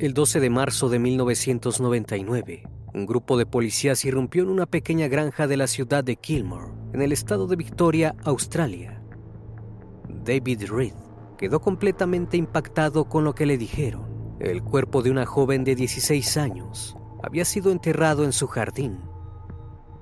El 0.00 0.14
12 0.14 0.40
de 0.40 0.48
marzo 0.48 0.88
de 0.88 0.98
1999, 0.98 2.62
un 2.94 3.04
grupo 3.04 3.36
de 3.36 3.44
policías 3.44 4.02
irrumpió 4.06 4.44
en 4.44 4.48
una 4.48 4.64
pequeña 4.64 5.08
granja 5.08 5.46
de 5.46 5.58
la 5.58 5.66
ciudad 5.66 6.02
de 6.02 6.16
Kilmore, 6.16 6.72
en 6.94 7.02
el 7.02 7.12
estado 7.12 7.46
de 7.46 7.56
Victoria, 7.56 8.16
Australia. 8.24 9.02
David 10.08 10.70
Reed 10.70 10.94
quedó 11.36 11.60
completamente 11.60 12.38
impactado 12.38 13.10
con 13.10 13.24
lo 13.24 13.34
que 13.34 13.44
le 13.44 13.58
dijeron. 13.58 14.36
El 14.40 14.62
cuerpo 14.62 15.02
de 15.02 15.10
una 15.10 15.26
joven 15.26 15.64
de 15.64 15.74
16 15.74 16.38
años 16.38 16.96
había 17.22 17.44
sido 17.44 17.70
enterrado 17.70 18.24
en 18.24 18.32
su 18.32 18.46
jardín. 18.46 19.00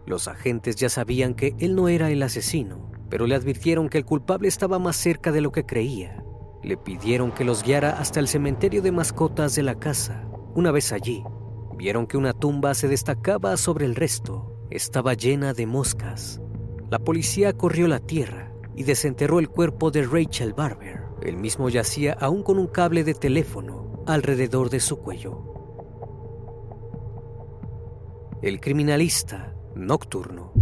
Los 0.07 0.29
agentes 0.29 0.77
ya 0.77 0.91
sabían 0.91 1.35
que 1.35 1.57
él 1.59 1.75
no 1.75 1.89
era 1.89 2.09
el 2.09 2.23
asesino, 2.23 2.89
pero 3.11 3.27
le 3.27 3.35
advirtieron 3.35 3.89
que 3.89 3.99
el 3.99 4.05
culpable 4.05 4.47
estaba 4.47 4.79
más 4.79 4.95
cerca 4.95 5.33
de 5.33 5.41
lo 5.41 5.51
que 5.51 5.67
creía 5.67 6.23
le 6.63 6.77
pidieron 6.77 7.31
que 7.31 7.45
los 7.45 7.63
guiara 7.63 7.99
hasta 7.99 8.21
el 8.21 8.29
cementerio 8.29 8.83
de 8.83 8.93
mascotas 8.93 9.55
de 9.55 9.63
la 9.63 9.77
casa. 9.77 10.29
Una 10.55 10.71
vez 10.71 10.93
allí, 10.93 11.23
vieron 11.77 12.07
que 12.07 12.17
una 12.17 12.33
tumba 12.33 12.75
se 12.75 12.89
destacaba 12.89 13.57
sobre 13.57 13.87
el 13.87 13.95
resto. 13.95 14.55
Estaba 14.71 15.15
llena 15.15 15.55
de 15.55 15.67
moscas. 15.67 16.41
La 16.91 16.99
policía 16.99 17.53
corrió 17.53 17.87
la 17.87 18.01
tierra 18.01 18.53
y 18.75 18.83
desenterró 18.83 19.39
el 19.39 19.49
cuerpo 19.49 19.91
de 19.91 20.03
Rachel 20.03 20.53
Barber. 20.53 21.05
El 21.23 21.37
mismo 21.37 21.69
yacía 21.69 22.15
aún 22.21 22.43
con 22.43 22.59
un 22.59 22.67
cable 22.67 23.05
de 23.05 23.15
teléfono 23.15 24.03
alrededor 24.07 24.71
de 24.71 24.81
su 24.81 24.99
cuello. 24.99 25.45
El 28.43 28.61
criminalista 28.61 29.55
nocturno. 29.75 30.53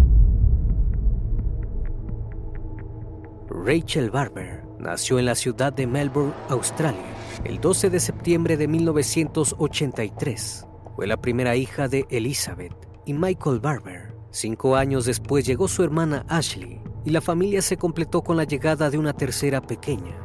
Rachel 3.48 4.10
Barber 4.10 4.65
nació 4.78 5.18
en 5.18 5.26
la 5.26 5.34
ciudad 5.34 5.72
de 5.72 5.86
Melbourne, 5.86 6.32
Australia, 6.48 7.00
el 7.44 7.60
12 7.60 7.90
de 7.90 8.00
septiembre 8.00 8.56
de 8.56 8.68
1983. 8.68 10.66
Fue 10.94 11.06
la 11.06 11.16
primera 11.16 11.56
hija 11.56 11.88
de 11.88 12.06
Elizabeth 12.10 12.74
y 13.04 13.12
Michael 13.12 13.60
Barber. 13.60 14.14
Cinco 14.30 14.76
años 14.76 15.04
después 15.04 15.46
llegó 15.46 15.68
su 15.68 15.82
hermana 15.82 16.24
Ashley 16.28 16.80
y 17.04 17.10
la 17.10 17.20
familia 17.20 17.62
se 17.62 17.76
completó 17.76 18.22
con 18.22 18.36
la 18.36 18.44
llegada 18.44 18.90
de 18.90 18.98
una 18.98 19.12
tercera 19.12 19.60
pequeña. 19.60 20.16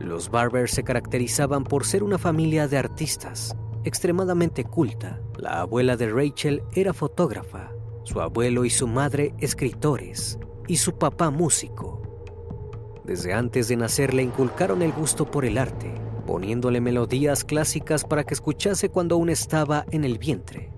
Los 0.00 0.30
Barber 0.30 0.68
se 0.68 0.82
caracterizaban 0.82 1.62
por 1.62 1.86
ser 1.86 2.02
una 2.02 2.18
familia 2.18 2.66
de 2.66 2.76
artistas, 2.76 3.56
extremadamente 3.84 4.64
culta. 4.64 5.20
La 5.38 5.60
abuela 5.60 5.96
de 5.96 6.10
Rachel 6.10 6.62
era 6.74 6.92
fotógrafa, 6.92 7.70
su 8.02 8.20
abuelo 8.20 8.64
y 8.64 8.70
su 8.70 8.88
madre 8.88 9.32
escritores 9.38 10.38
y 10.66 10.76
su 10.76 10.98
papá 10.98 11.30
músico. 11.30 12.01
Desde 13.04 13.32
antes 13.32 13.68
de 13.68 13.76
nacer 13.76 14.14
le 14.14 14.22
inculcaron 14.22 14.80
el 14.82 14.92
gusto 14.92 15.30
por 15.30 15.44
el 15.44 15.58
arte, 15.58 15.92
poniéndole 16.26 16.80
melodías 16.80 17.44
clásicas 17.44 18.04
para 18.04 18.24
que 18.24 18.34
escuchase 18.34 18.88
cuando 18.90 19.16
aún 19.16 19.28
estaba 19.28 19.84
en 19.90 20.04
el 20.04 20.18
vientre. 20.18 20.72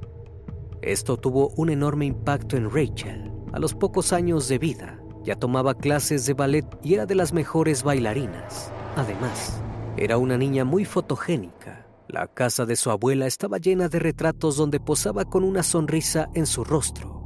Esto 0.81 1.17
tuvo 1.17 1.51
un 1.57 1.71
enorme 1.71 2.07
impacto 2.07 2.57
en 2.57 2.71
Rachel. 2.71 3.31
A 3.53 3.59
los 3.59 3.75
pocos 3.75 4.13
años 4.13 4.49
de 4.49 4.59
vida, 4.59 5.01
ya 5.23 5.37
tomaba 5.37 5.75
clases 5.75 6.27
de 6.27 6.35
ballet 6.35 6.67
y 6.83 6.95
era 6.95 7.07
de 7.07 7.15
las 7.15 7.33
mejores 7.33 7.83
bailarinas. 7.83 8.73
Además, 8.97 9.63
era 9.97 10.19
una 10.19 10.37
niña 10.37 10.65
muy 10.65 10.85
fotogénica. 10.85 11.87
La 12.09 12.27
casa 12.27 12.67
de 12.67 12.77
su 12.77 12.91
abuela 12.91 13.27
estaba 13.27 13.59
llena 13.59 13.89
de 13.89 13.99
retratos 13.99 14.57
donde 14.57 14.81
posaba 14.81 15.25
con 15.25 15.45
una 15.45 15.63
sonrisa 15.63 16.29
en 16.35 16.47
su 16.47 16.65
rostro. 16.65 17.23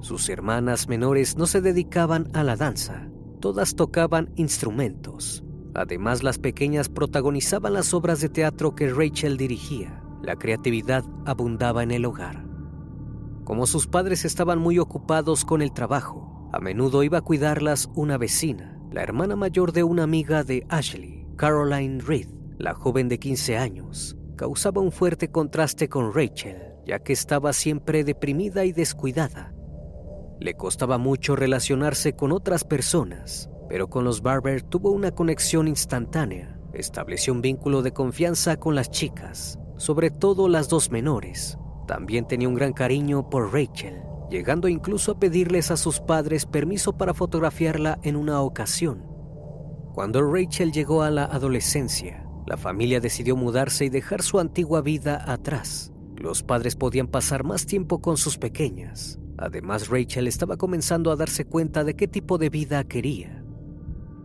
Sus 0.00 0.28
hermanas 0.28 0.88
menores 0.88 1.36
no 1.36 1.46
se 1.46 1.60
dedicaban 1.62 2.28
a 2.34 2.42
la 2.42 2.56
danza, 2.56 3.08
todas 3.44 3.74
tocaban 3.76 4.30
instrumentos. 4.36 5.44
Además, 5.74 6.22
las 6.22 6.38
pequeñas 6.38 6.88
protagonizaban 6.88 7.74
las 7.74 7.92
obras 7.92 8.22
de 8.22 8.30
teatro 8.30 8.74
que 8.74 8.88
Rachel 8.88 9.36
dirigía. 9.36 10.02
La 10.22 10.36
creatividad 10.36 11.04
abundaba 11.26 11.82
en 11.82 11.90
el 11.90 12.06
hogar. 12.06 12.42
Como 13.44 13.66
sus 13.66 13.86
padres 13.86 14.24
estaban 14.24 14.58
muy 14.58 14.78
ocupados 14.78 15.44
con 15.44 15.60
el 15.60 15.74
trabajo, 15.74 16.48
a 16.54 16.58
menudo 16.58 17.02
iba 17.02 17.18
a 17.18 17.20
cuidarlas 17.20 17.90
una 17.94 18.16
vecina, 18.16 18.80
la 18.90 19.02
hermana 19.02 19.36
mayor 19.36 19.72
de 19.72 19.84
una 19.84 20.04
amiga 20.04 20.42
de 20.42 20.64
Ashley, 20.70 21.26
Caroline 21.36 22.00
Reed. 22.00 22.30
La 22.56 22.72
joven 22.72 23.10
de 23.10 23.18
15 23.18 23.58
años 23.58 24.16
causaba 24.36 24.80
un 24.80 24.90
fuerte 24.90 25.30
contraste 25.30 25.90
con 25.90 26.14
Rachel, 26.14 26.62
ya 26.86 27.00
que 27.00 27.12
estaba 27.12 27.52
siempre 27.52 28.04
deprimida 28.04 28.64
y 28.64 28.72
descuidada. 28.72 29.53
Le 30.40 30.54
costaba 30.54 30.98
mucho 30.98 31.36
relacionarse 31.36 32.14
con 32.14 32.32
otras 32.32 32.64
personas, 32.64 33.48
pero 33.68 33.88
con 33.88 34.04
los 34.04 34.20
Barber 34.20 34.62
tuvo 34.62 34.90
una 34.90 35.12
conexión 35.12 35.68
instantánea. 35.68 36.58
Estableció 36.72 37.32
un 37.32 37.40
vínculo 37.40 37.82
de 37.82 37.92
confianza 37.92 38.56
con 38.56 38.74
las 38.74 38.90
chicas, 38.90 39.58
sobre 39.76 40.10
todo 40.10 40.48
las 40.48 40.68
dos 40.68 40.90
menores. 40.90 41.58
También 41.86 42.26
tenía 42.26 42.48
un 42.48 42.54
gran 42.54 42.72
cariño 42.72 43.30
por 43.30 43.52
Rachel, 43.52 44.02
llegando 44.30 44.68
incluso 44.68 45.12
a 45.12 45.18
pedirles 45.18 45.70
a 45.70 45.76
sus 45.76 46.00
padres 46.00 46.46
permiso 46.46 46.96
para 46.96 47.14
fotografiarla 47.14 47.98
en 48.02 48.16
una 48.16 48.40
ocasión. 48.40 49.06
Cuando 49.94 50.22
Rachel 50.22 50.72
llegó 50.72 51.02
a 51.02 51.10
la 51.10 51.24
adolescencia, 51.24 52.26
la 52.46 52.56
familia 52.56 53.00
decidió 53.00 53.36
mudarse 53.36 53.84
y 53.84 53.88
dejar 53.88 54.22
su 54.22 54.40
antigua 54.40 54.82
vida 54.82 55.30
atrás. 55.32 55.92
Los 56.16 56.42
padres 56.42 56.74
podían 56.74 57.06
pasar 57.06 57.44
más 57.44 57.66
tiempo 57.66 58.00
con 58.00 58.16
sus 58.16 58.36
pequeñas, 58.38 59.18
Además, 59.38 59.88
Rachel 59.88 60.26
estaba 60.26 60.56
comenzando 60.56 61.10
a 61.10 61.16
darse 61.16 61.44
cuenta 61.44 61.84
de 61.84 61.94
qué 61.94 62.06
tipo 62.06 62.38
de 62.38 62.50
vida 62.50 62.84
quería. 62.84 63.44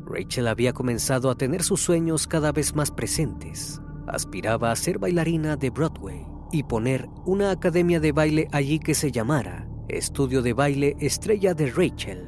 Rachel 0.05 0.47
había 0.47 0.73
comenzado 0.73 1.29
a 1.29 1.35
tener 1.35 1.63
sus 1.63 1.81
sueños 1.81 2.27
cada 2.27 2.51
vez 2.51 2.75
más 2.75 2.91
presentes. 2.91 3.81
Aspiraba 4.07 4.71
a 4.71 4.75
ser 4.75 4.97
bailarina 4.97 5.55
de 5.55 5.69
Broadway 5.69 6.25
y 6.51 6.63
poner 6.63 7.07
una 7.25 7.51
academia 7.51 7.99
de 7.99 8.11
baile 8.11 8.47
allí 8.51 8.79
que 8.79 8.95
se 8.95 9.11
llamara 9.11 9.67
Estudio 9.87 10.41
de 10.41 10.53
Baile 10.53 10.95
Estrella 10.99 11.53
de 11.53 11.71
Rachel. 11.71 12.27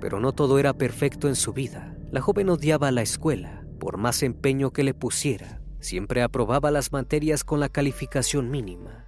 Pero 0.00 0.20
no 0.20 0.32
todo 0.32 0.58
era 0.58 0.74
perfecto 0.74 1.28
en 1.28 1.36
su 1.36 1.52
vida. 1.52 1.96
La 2.10 2.20
joven 2.20 2.48
odiaba 2.50 2.90
la 2.90 3.02
escuela, 3.02 3.66
por 3.78 3.96
más 3.98 4.22
empeño 4.22 4.70
que 4.70 4.84
le 4.84 4.94
pusiera, 4.94 5.60
siempre 5.80 6.22
aprobaba 6.22 6.70
las 6.70 6.92
materias 6.92 7.44
con 7.44 7.60
la 7.60 7.68
calificación 7.68 8.50
mínima. 8.50 9.03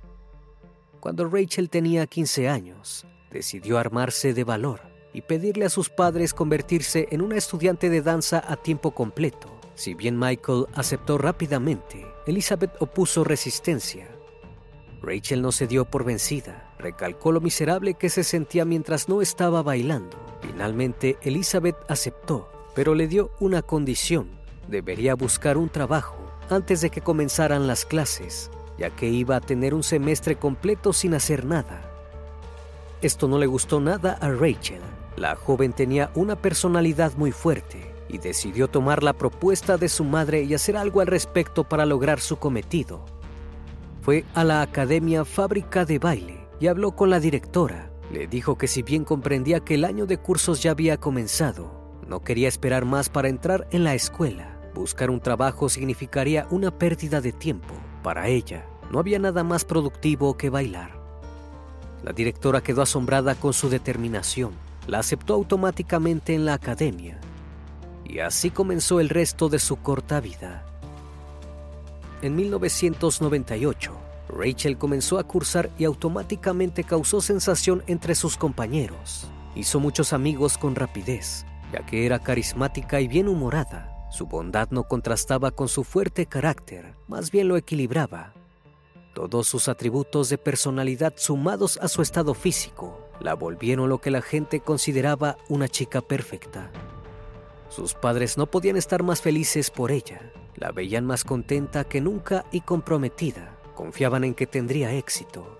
Cuando 1.01 1.27
Rachel 1.27 1.71
tenía 1.71 2.07
15 2.07 2.49
años, 2.49 3.07
decidió 3.31 3.79
armarse 3.79 4.35
de 4.35 4.45
valor 4.45 4.81
y 5.13 5.23
pedirle 5.23 5.65
a 5.65 5.71
sus 5.71 5.89
padres 5.89 6.35
convertirse 6.35 7.09
en 7.11 7.23
una 7.23 7.37
estudiante 7.37 7.89
de 7.91 8.03
danza 8.03 8.43
a 8.47 8.57
tiempo 8.57 8.93
completo. 8.93 9.49
Si 9.75 9.95
bien 9.95 10.19
Michael 10.19 10.67
aceptó 10.75 11.19
rápidamente, 11.19 12.07
Elizabeth 12.27 12.73
opuso 12.81 13.25
resistencia. 13.25 14.09
Rachel 15.03 15.43
no 15.43 15.53
se 15.53 15.67
dio 15.67 15.85
por 15.85 16.05
vencida, 16.05 16.75
recalcó 16.79 17.33
lo 17.33 17.41
miserable 17.41 17.95
que 17.95 18.11
se 18.11 18.25
sentía 18.25 18.65
mientras 18.65 19.09
no 19.09 19.23
estaba 19.23 19.63
bailando. 19.63 20.17
Finalmente, 20.41 21.19
Elizabeth 21.23 21.77
aceptó 21.89 22.49
pero 22.77 22.95
le 22.95 23.09
dio 23.09 23.31
una 23.41 23.63
condición. 23.63 24.29
Debería 24.69 25.15
buscar 25.15 25.57
un 25.57 25.71
trabajo 25.71 26.19
antes 26.51 26.83
de 26.83 26.91
que 26.91 27.01
comenzaran 27.01 27.67
las 27.67 27.87
clases, 27.87 28.51
ya 28.79 28.91
que 28.91 29.09
iba 29.09 29.37
a 29.37 29.41
tener 29.41 29.75
un 29.75 29.83
semestre 29.83 30.37
completo 30.37 30.93
sin 30.93 31.15
hacer 31.15 31.45
nada. 31.45 31.91
Esto 33.03 33.29
no 33.29 33.39
le 33.39 33.47
gustó 33.47 33.81
nada 33.81 34.19
a 34.21 34.31
Rachel. 34.31 34.81
La 35.17 35.35
joven 35.35 35.73
tenía 35.73 36.11
una 36.15 36.37
personalidad 36.37 37.15
muy 37.17 37.33
fuerte 37.33 37.95
y 38.09 38.19
decidió 38.19 38.69
tomar 38.69 39.03
la 39.03 39.13
propuesta 39.13 39.77
de 39.77 39.89
su 39.89 40.05
madre 40.05 40.43
y 40.43 40.55
hacer 40.55 40.77
algo 40.77 41.01
al 41.01 41.07
respecto 41.07 41.65
para 41.65 41.87
lograr 41.87 42.21
su 42.21 42.37
cometido. 42.37 43.05
Fue 44.03 44.25
a 44.35 44.45
la 44.45 44.63
Academia 44.63 45.25
Fábrica 45.25 45.85
de 45.85 45.99
Baile 45.99 46.47
y 46.61 46.69
habló 46.69 46.93
con 46.93 47.11
la 47.11 47.21
directora. 47.21 47.91
Le 48.13 48.27
dijo 48.27 48.57
que 48.57 48.69
si 48.69 48.83
bien 48.83 49.05
comprendía 49.05 49.61
que 49.61 49.75
el 49.75 49.85
año 49.85 50.07
de 50.07 50.19
cursos 50.19 50.63
ya 50.63 50.71
había 50.71 50.97
comenzado, 50.99 52.01
no 52.07 52.23
quería 52.23 52.49
esperar 52.49 52.85
más 52.85 53.09
para 53.09 53.29
entrar 53.29 53.67
en 53.73 53.83
la 53.83 53.95
escuela. 53.95 54.61
Buscar 54.75 55.11
un 55.11 55.21
trabajo 55.21 55.69
significaría 55.69 56.47
una 56.51 56.71
pérdida 56.71 57.21
de 57.21 57.33
tiempo. 57.33 57.75
Para 58.07 58.29
ella, 58.29 58.65
no 58.93 59.01
había 59.01 59.19
nada 59.19 59.43
más 59.43 59.65
productivo 59.65 60.37
que 60.37 60.49
bailar. 60.49 60.93
La 62.05 62.13
directora 62.13 62.61
quedó 62.61 62.83
asombrada 62.83 63.35
con 63.35 63.53
su 63.53 63.69
determinación. 63.69 64.53
La 64.87 65.01
aceptó 65.01 65.35
automáticamente 65.35 66.33
en 66.33 66.45
la 66.45 66.55
academia. 66.55 67.19
Y 68.05 68.21
así 68.21 68.51
comenzó 68.51 69.01
el 69.01 69.09
resto 69.09 69.49
de 69.49 69.59
su 69.59 69.75
corta 69.75 70.21
vida. 70.21 70.65
En 72.23 72.37
1998, 72.37 73.93
Rachel 74.29 74.79
comenzó 74.79 75.19
a 75.19 75.25
cursar 75.25 75.71
y 75.77 75.83
automáticamente 75.83 76.85
causó 76.85 77.21
sensación 77.21 77.83
entre 77.89 78.15
sus 78.15 78.37
compañeros. 78.37 79.29
Hizo 79.57 79.81
muchos 79.81 80.13
amigos 80.13 80.59
con 80.59 80.77
rapidez 80.77 81.45
ya 81.73 81.85
que 81.85 82.07
era 82.07 82.21
carismática 82.21 83.01
y 83.01 83.09
bien 83.09 83.27
humorada. 83.27 83.96
Su 84.17 84.25
bondad 84.25 84.71
no 84.71 84.85
contrastaba 84.85 85.51
con 85.51 85.69
su 85.69 85.85
fuerte 85.85 86.25
carácter, 86.25 86.95
más 87.07 87.31
bien 87.31 87.49
lo 87.49 87.59
equilibraba. 87.59 88.33
Todos 89.13 89.47
sus 89.47 89.69
atributos 89.69 90.31
de 90.31 90.39
personalidad 90.39 91.13
sumados 91.19 91.79
a 91.83 91.89
su 91.89 92.01
estado 92.01 92.33
físico 92.33 92.99
la 93.21 93.35
volvieron 93.35 93.91
lo 93.91 93.99
que 93.99 94.11
la 94.11 94.23
gente 94.23 94.61
consideraba 94.61 95.37
una 95.51 95.69
chica 95.69 96.01
perfecta. 96.01 96.71
Sus 97.69 97.93
padres 97.93 98.39
no 98.39 98.47
podían 98.47 98.79
estar 98.79 99.03
más 99.03 99.21
felices 99.21 99.71
por 99.71 99.93
ella. 99.93 100.33
La 100.55 100.73
veían 100.73 101.05
más 101.05 101.23
contenta 101.23 101.85
que 101.85 102.01
nunca 102.01 102.47
y 102.51 102.63
comprometida. 102.63 103.59
Confiaban 103.75 104.25
en 104.25 104.33
que 104.33 104.47
tendría 104.47 104.95
éxito 104.95 105.59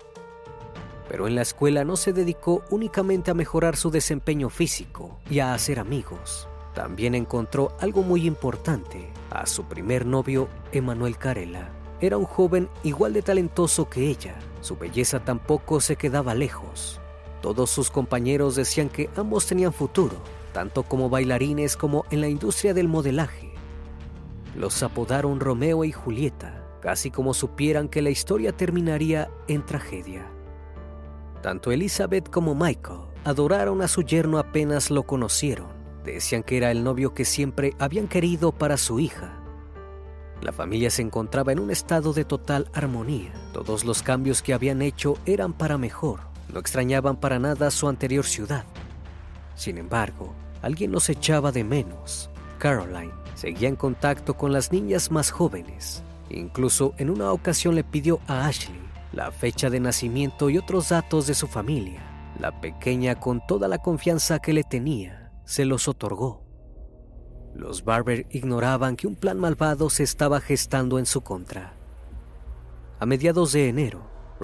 pero 1.07 1.25
en 1.25 1.35
la 1.35 1.41
escuela 1.41 1.85
no 1.85 1.95
se 1.95 2.11
dedicó 2.11 2.63
únicamente 2.69 3.31
a 3.31 3.33
mejorar 3.33 3.77
su 3.77 3.91
desempeño 3.91 4.49
físico 4.49 5.21
y 5.29 5.39
a 5.39 5.53
hacer 5.53 5.79
amigos. 5.79 6.46
También 6.77 7.15
encontró 7.15 7.75
algo 7.79 8.03
muy 8.03 8.27
importante, 8.27 9.09
a 9.31 9.47
su 9.47 9.63
primer 9.63 10.05
novio, 10.05 10.47
Emanuel 10.71 11.17
Carela. 11.17 11.71
Era 12.01 12.17
un 12.17 12.25
joven 12.25 12.69
igual 12.83 13.13
de 13.13 13.23
talentoso 13.23 13.89
que 13.89 14.07
ella. 14.07 14.35
Su 14.61 14.77
belleza 14.77 15.19
tampoco 15.19 15.81
se 15.81 15.95
quedaba 15.95 16.35
lejos. 16.35 17.01
Todos 17.41 17.71
sus 17.71 17.89
compañeros 17.89 18.55
decían 18.55 18.89
que 18.89 19.09
ambos 19.15 19.47
tenían 19.47 19.73
futuro, 19.73 20.17
tanto 20.53 20.83
como 20.83 21.09
bailarines 21.09 21.75
como 21.75 22.05
en 22.11 22.21
la 22.21 22.27
industria 22.27 22.75
del 22.75 22.87
modelaje. 22.87 23.55
Los 24.55 24.83
apodaron 24.83 25.39
Romeo 25.39 25.83
y 25.83 25.91
Julieta, 25.91 26.63
casi 26.79 27.09
como 27.09 27.33
supieran 27.33 27.89
que 27.89 28.03
la 28.03 28.11
historia 28.11 28.51
terminaría 28.51 29.31
en 29.47 29.65
tragedia. 29.65 30.27
Tanto 31.41 31.71
Elizabeth 31.71 32.29
como 32.29 32.53
Michael 32.53 32.99
adoraron 33.23 33.81
a 33.81 33.87
su 33.87 34.03
yerno 34.03 34.37
apenas 34.37 34.91
lo 34.91 35.01
conocieron. 35.01 35.76
Decían 36.13 36.41
que 36.41 36.55
era 36.55 36.71
el 36.71 36.85
novio 36.85 37.13
que 37.13 37.25
siempre 37.25 37.73
habían 37.79 38.07
querido 38.07 38.53
para 38.53 38.77
su 38.77 38.99
hija. 38.99 39.33
La 40.41 40.53
familia 40.53 40.89
se 40.89 41.01
encontraba 41.01 41.51
en 41.51 41.59
un 41.59 41.69
estado 41.69 42.13
de 42.13 42.23
total 42.23 42.69
armonía. 42.73 43.33
Todos 43.51 43.83
los 43.83 44.03
cambios 44.03 44.41
que 44.41 44.53
habían 44.53 44.81
hecho 44.81 45.15
eran 45.25 45.51
para 45.51 45.77
mejor. 45.77 46.21
No 46.53 46.59
extrañaban 46.59 47.17
para 47.17 47.39
nada 47.39 47.69
su 47.71 47.89
anterior 47.89 48.25
ciudad. 48.25 48.63
Sin 49.55 49.77
embargo, 49.77 50.33
alguien 50.61 50.93
los 50.93 51.09
echaba 51.09 51.51
de 51.51 51.65
menos. 51.65 52.29
Caroline 52.57 53.13
seguía 53.35 53.67
en 53.67 53.75
contacto 53.75 54.35
con 54.35 54.53
las 54.53 54.71
niñas 54.71 55.11
más 55.11 55.29
jóvenes. 55.29 56.03
Incluso 56.29 56.93
en 56.97 57.09
una 57.09 57.33
ocasión 57.33 57.75
le 57.75 57.83
pidió 57.83 58.21
a 58.27 58.47
Ashley 58.47 58.79
la 59.11 59.31
fecha 59.31 59.69
de 59.69 59.81
nacimiento 59.81 60.49
y 60.49 60.57
otros 60.57 60.89
datos 60.89 61.27
de 61.27 61.33
su 61.33 61.47
familia. 61.47 62.01
La 62.39 62.61
pequeña, 62.61 63.15
con 63.15 63.45
toda 63.45 63.67
la 63.67 63.79
confianza 63.79 64.39
que 64.39 64.53
le 64.53 64.63
tenía, 64.63 65.26
se 65.47 65.65
los 65.65 65.87
otorgó. 65.87 66.43
Los 67.55 67.83
Barber 67.83 68.27
ignoraban 68.29 68.95
que 68.95 69.07
un 69.07 69.15
plan 69.15 69.39
malvado 69.39 69.89
se 69.89 70.03
estaba 70.03 70.39
gestando 70.41 70.99
en 70.99 71.07
su 71.07 71.21
contra. 71.21 71.73
A 72.99 73.07
mediados 73.07 73.51
de 73.53 73.69
enero, 73.69 74.01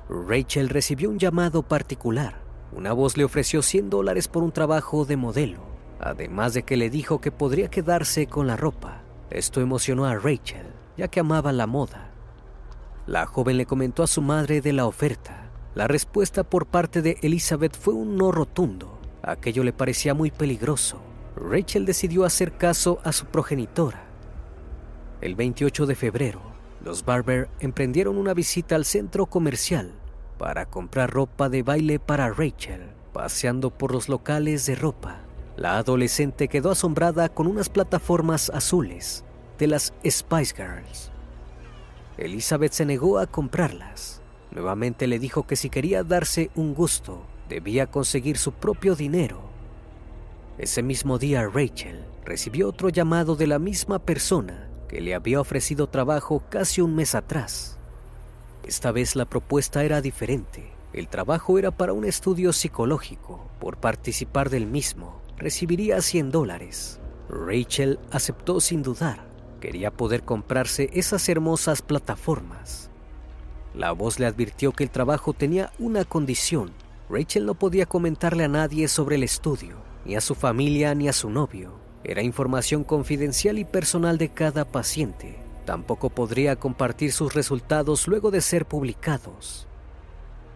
Rachel 0.09 0.69
recibió 0.69 1.11
un 1.11 1.19
llamado 1.19 1.61
particular. 1.61 2.41
Una 2.71 2.93
voz 2.93 3.17
le 3.17 3.23
ofreció 3.23 3.61
100 3.61 3.91
dólares 3.91 4.27
por 4.27 4.41
un 4.41 4.51
trabajo 4.51 5.05
de 5.05 5.17
modelo, 5.17 5.59
además 5.99 6.55
de 6.55 6.63
que 6.63 6.77
le 6.77 6.89
dijo 6.89 7.21
que 7.21 7.31
podría 7.31 7.69
quedarse 7.69 8.25
con 8.25 8.47
la 8.47 8.57
ropa. 8.57 9.03
Esto 9.29 9.61
emocionó 9.61 10.05
a 10.05 10.15
Rachel, 10.15 10.65
ya 10.97 11.07
que 11.07 11.19
amaba 11.19 11.51
la 11.51 11.67
moda 11.67 12.13
la 13.05 13.25
joven 13.25 13.57
le 13.57 13.65
comentó 13.65 14.03
a 14.03 14.07
su 14.07 14.21
madre 14.21 14.61
de 14.61 14.73
la 14.73 14.85
oferta. 14.85 15.49
La 15.75 15.87
respuesta 15.87 16.43
por 16.43 16.67
parte 16.67 17.01
de 17.01 17.17
Elizabeth 17.21 17.77
fue 17.77 17.93
un 17.93 18.15
no 18.15 18.31
rotundo. 18.31 18.99
Aquello 19.23 19.63
le 19.63 19.71
parecía 19.71 20.13
muy 20.13 20.31
peligroso. 20.31 20.99
Rachel 21.37 21.85
decidió 21.85 22.25
hacer 22.25 22.57
caso 22.57 22.99
a 23.03 23.13
su 23.13 23.25
progenitora. 23.25 24.03
El 25.21 25.35
28 25.35 25.85
de 25.85 25.95
febrero, 25.95 26.41
los 26.83 27.05
Barber 27.05 27.49
emprendieron 27.61 28.17
una 28.17 28.33
visita 28.33 28.75
al 28.75 28.83
centro 28.83 29.25
comercial 29.25 29.93
para 30.37 30.65
comprar 30.65 31.09
ropa 31.09 31.47
de 31.47 31.63
baile 31.63 31.99
para 31.99 32.29
Rachel. 32.29 32.81
Paseando 33.13 33.69
por 33.69 33.93
los 33.93 34.09
locales 34.09 34.65
de 34.65 34.75
ropa, 34.75 35.19
la 35.55 35.77
adolescente 35.77 36.49
quedó 36.49 36.71
asombrada 36.71 37.29
con 37.29 37.47
unas 37.47 37.69
plataformas 37.69 38.49
azules 38.49 39.23
de 39.57 39.67
las 39.67 39.93
Spice 40.05 40.53
Girls. 40.55 41.11
Elizabeth 42.17 42.73
se 42.73 42.85
negó 42.85 43.19
a 43.19 43.27
comprarlas. 43.27 44.21
Nuevamente 44.51 45.07
le 45.07 45.19
dijo 45.19 45.47
que 45.47 45.55
si 45.55 45.69
quería 45.69 46.03
darse 46.03 46.51
un 46.55 46.73
gusto, 46.73 47.23
debía 47.49 47.87
conseguir 47.87 48.37
su 48.37 48.51
propio 48.51 48.95
dinero. 48.95 49.41
Ese 50.57 50.83
mismo 50.83 51.17
día 51.17 51.47
Rachel 51.47 52.05
recibió 52.25 52.69
otro 52.69 52.89
llamado 52.89 53.35
de 53.35 53.47
la 53.47 53.59
misma 53.59 53.99
persona 53.99 54.69
que 54.87 55.01
le 55.01 55.15
había 55.15 55.41
ofrecido 55.41 55.87
trabajo 55.87 56.43
casi 56.49 56.81
un 56.81 56.95
mes 56.95 57.15
atrás. 57.15 57.77
Esta 58.65 58.91
vez 58.91 59.15
la 59.15 59.25
propuesta 59.25 59.83
era 59.83 60.01
diferente. 60.01 60.71
El 60.93 61.07
trabajo 61.07 61.57
era 61.57 61.71
para 61.71 61.93
un 61.93 62.05
estudio 62.05 62.53
psicológico. 62.53 63.49
Por 63.59 63.77
participar 63.77 64.49
del 64.49 64.67
mismo, 64.67 65.21
recibiría 65.37 66.01
100 66.01 66.31
dólares. 66.31 66.99
Rachel 67.29 67.99
aceptó 68.11 68.59
sin 68.59 68.83
dudar 68.83 69.33
Quería 69.63 69.91
poder 69.91 70.23
comprarse 70.23 70.89
esas 70.91 71.29
hermosas 71.29 71.81
plataformas. 71.81 72.89
La 73.73 73.93
voz 73.93 74.19
le 74.19 74.25
advirtió 74.25 74.73
que 74.73 74.83
el 74.83 74.89
trabajo 74.89 75.31
tenía 75.31 75.71
una 75.79 76.03
condición. 76.03 76.73
Rachel 77.09 77.45
no 77.45 77.55
podía 77.55 77.85
comentarle 77.85 78.45
a 78.45 78.47
nadie 78.47 78.87
sobre 78.87 79.15
el 79.15 79.23
estudio, 79.23 79.77
ni 80.05 80.15
a 80.15 80.21
su 80.21 80.35
familia 80.35 80.95
ni 80.95 81.07
a 81.07 81.13
su 81.13 81.29
novio. 81.29 81.73
Era 82.03 82.21
información 82.21 82.83
confidencial 82.83 83.59
y 83.59 83.65
personal 83.65 84.17
de 84.17 84.29
cada 84.29 84.65
paciente. 84.65 85.39
Tampoco 85.65 86.09
podría 86.09 86.55
compartir 86.57 87.11
sus 87.11 87.33
resultados 87.33 88.07
luego 88.07 88.31
de 88.31 88.41
ser 88.41 88.65
publicados. 88.65 89.67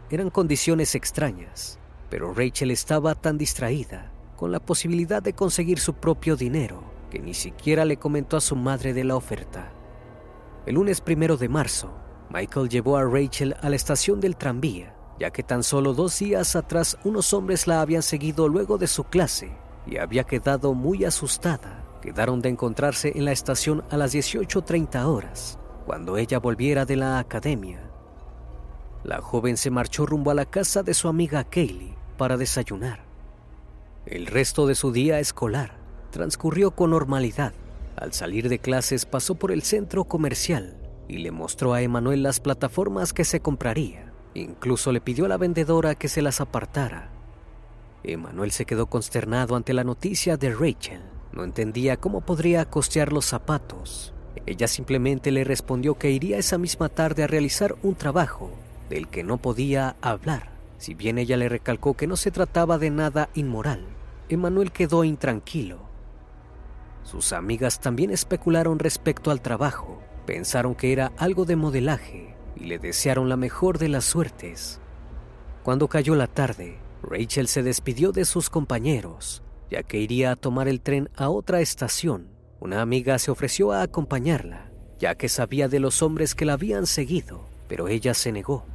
Eran 0.09 0.29
condiciones 0.29 0.95
extrañas, 0.95 1.79
pero 2.09 2.33
Rachel 2.33 2.71
estaba 2.71 3.15
tan 3.15 3.37
distraída 3.37 4.11
con 4.35 4.51
la 4.51 4.59
posibilidad 4.59 5.21
de 5.21 5.33
conseguir 5.33 5.79
su 5.79 5.95
propio 5.95 6.35
dinero 6.35 6.83
que 7.09 7.19
ni 7.19 7.33
siquiera 7.33 7.85
le 7.85 7.97
comentó 7.97 8.37
a 8.37 8.41
su 8.41 8.55
madre 8.55 8.93
de 8.93 9.03
la 9.03 9.15
oferta. 9.15 9.71
El 10.65 10.75
lunes 10.75 11.01
primero 11.01 11.37
de 11.37 11.49
marzo, 11.49 11.91
Michael 12.29 12.69
llevó 12.69 12.97
a 12.97 13.03
Rachel 13.03 13.55
a 13.61 13.69
la 13.69 13.75
estación 13.75 14.19
del 14.19 14.35
tranvía, 14.35 14.96
ya 15.19 15.31
que 15.31 15.43
tan 15.43 15.63
solo 15.63 15.93
dos 15.93 16.19
días 16.19 16.55
atrás 16.55 16.97
unos 17.03 17.33
hombres 17.33 17.67
la 17.67 17.81
habían 17.81 18.03
seguido 18.03 18.47
luego 18.47 18.77
de 18.77 18.87
su 18.87 19.03
clase 19.03 19.51
y 19.85 19.97
había 19.97 20.23
quedado 20.23 20.73
muy 20.73 21.05
asustada. 21.05 21.83
quedaron 22.01 22.41
de 22.41 22.49
encontrarse 22.49 23.11
en 23.15 23.25
la 23.25 23.31
estación 23.31 23.83
a 23.89 23.97
las 23.97 24.13
18.30 24.13 25.05
horas, 25.05 25.59
cuando 25.85 26.17
ella 26.17 26.39
volviera 26.39 26.85
de 26.85 26.95
la 26.95 27.19
academia. 27.19 27.81
La 29.03 29.19
joven 29.21 29.57
se 29.57 29.71
marchó 29.71 30.05
rumbo 30.05 30.31
a 30.31 30.33
la 30.35 30.45
casa 30.45 30.83
de 30.83 30.93
su 30.93 31.07
amiga 31.07 31.43
Kaylee 31.43 31.95
para 32.17 32.37
desayunar. 32.37 32.99
El 34.05 34.25
resto 34.27 34.67
de 34.67 34.75
su 34.75 34.91
día 34.91 35.19
escolar 35.19 35.77
transcurrió 36.11 36.71
con 36.71 36.91
normalidad. 36.91 37.53
Al 37.95 38.13
salir 38.13 38.47
de 38.47 38.59
clases 38.59 39.05
pasó 39.05 39.35
por 39.35 39.51
el 39.51 39.63
centro 39.63 40.05
comercial 40.05 40.77
y 41.07 41.17
le 41.17 41.31
mostró 41.31 41.73
a 41.73 41.81
Emanuel 41.81 42.23
las 42.23 42.39
plataformas 42.39 43.11
que 43.11 43.25
se 43.25 43.39
compraría. 43.39 44.06
Incluso 44.37 44.91
le 44.91 45.01
pidió 45.01 45.25
a 45.25 45.29
la 45.29 45.37
vendedora 45.37 45.95
que 45.95 46.07
se 46.07 46.21
las 46.21 46.41
apartara. 46.41 47.09
Emanuel 48.03 48.51
se 48.51 48.65
quedó 48.65 48.85
consternado 48.85 49.55
ante 49.55 49.73
la 49.73 49.83
noticia 49.83 50.37
de 50.37 50.53
Rachel. 50.53 51.01
No 51.31 51.43
entendía 51.43 51.97
cómo 51.97 52.21
podría 52.21 52.65
costear 52.65 53.11
los 53.11 53.25
zapatos. 53.25 54.13
Ella 54.45 54.67
simplemente 54.67 55.31
le 55.31 55.43
respondió 55.43 55.95
que 55.95 56.11
iría 56.11 56.37
esa 56.37 56.59
misma 56.59 56.87
tarde 56.87 57.23
a 57.23 57.27
realizar 57.27 57.77
un 57.81 57.95
trabajo 57.95 58.51
del 58.91 59.07
que 59.07 59.23
no 59.23 59.39
podía 59.39 59.95
hablar. 60.01 60.51
Si 60.77 60.93
bien 60.93 61.17
ella 61.17 61.35
le 61.35 61.49
recalcó 61.49 61.95
que 61.95 62.05
no 62.05 62.15
se 62.15 62.29
trataba 62.29 62.77
de 62.77 62.91
nada 62.91 63.29
inmoral, 63.33 63.87
Emanuel 64.29 64.71
quedó 64.71 65.03
intranquilo. 65.03 65.79
Sus 67.01 67.33
amigas 67.33 67.79
también 67.79 68.11
especularon 68.11 68.77
respecto 68.77 69.31
al 69.31 69.41
trabajo, 69.41 69.99
pensaron 70.27 70.75
que 70.75 70.93
era 70.93 71.11
algo 71.17 71.45
de 71.45 71.55
modelaje 71.55 72.36
y 72.59 72.65
le 72.65 72.79
desearon 72.79 73.29
la 73.29 73.37
mejor 73.37 73.77
de 73.77 73.89
las 73.89 74.05
suertes. 74.05 74.79
Cuando 75.63 75.87
cayó 75.87 76.15
la 76.15 76.27
tarde, 76.27 76.79
Rachel 77.03 77.47
se 77.47 77.63
despidió 77.63 78.11
de 78.11 78.25
sus 78.25 78.49
compañeros, 78.49 79.43
ya 79.69 79.83
que 79.83 79.99
iría 79.99 80.31
a 80.31 80.35
tomar 80.35 80.67
el 80.67 80.81
tren 80.81 81.09
a 81.15 81.29
otra 81.29 81.61
estación. 81.61 82.29
Una 82.59 82.81
amiga 82.81 83.19
se 83.19 83.31
ofreció 83.31 83.71
a 83.71 83.81
acompañarla, 83.81 84.71
ya 84.99 85.15
que 85.15 85.29
sabía 85.29 85.67
de 85.67 85.79
los 85.79 86.01
hombres 86.01 86.35
que 86.35 86.45
la 86.45 86.53
habían 86.53 86.87
seguido, 86.87 87.49
pero 87.67 87.87
ella 87.87 88.13
se 88.13 88.31
negó. 88.31 88.65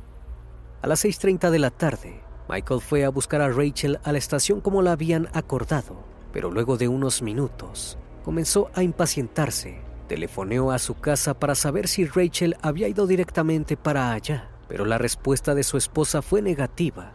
A 0.82 0.86
las 0.86 1.04
6.30 1.04 1.50
de 1.50 1.58
la 1.58 1.70
tarde, 1.70 2.20
Michael 2.48 2.80
fue 2.80 3.04
a 3.04 3.08
buscar 3.08 3.40
a 3.40 3.48
Rachel 3.48 3.98
a 4.04 4.12
la 4.12 4.18
estación 4.18 4.60
como 4.60 4.82
la 4.82 4.92
habían 4.92 5.28
acordado, 5.32 6.04
pero 6.32 6.50
luego 6.50 6.76
de 6.76 6.88
unos 6.88 7.22
minutos 7.22 7.98
comenzó 8.24 8.70
a 8.74 8.82
impacientarse. 8.82 9.80
Telefoneó 10.12 10.72
a 10.72 10.78
su 10.78 10.96
casa 10.96 11.32
para 11.32 11.54
saber 11.54 11.88
si 11.88 12.04
Rachel 12.04 12.58
había 12.60 12.86
ido 12.86 13.06
directamente 13.06 13.78
para 13.78 14.12
allá, 14.12 14.50
pero 14.68 14.84
la 14.84 14.98
respuesta 14.98 15.54
de 15.54 15.62
su 15.62 15.78
esposa 15.78 16.20
fue 16.20 16.42
negativa. 16.42 17.14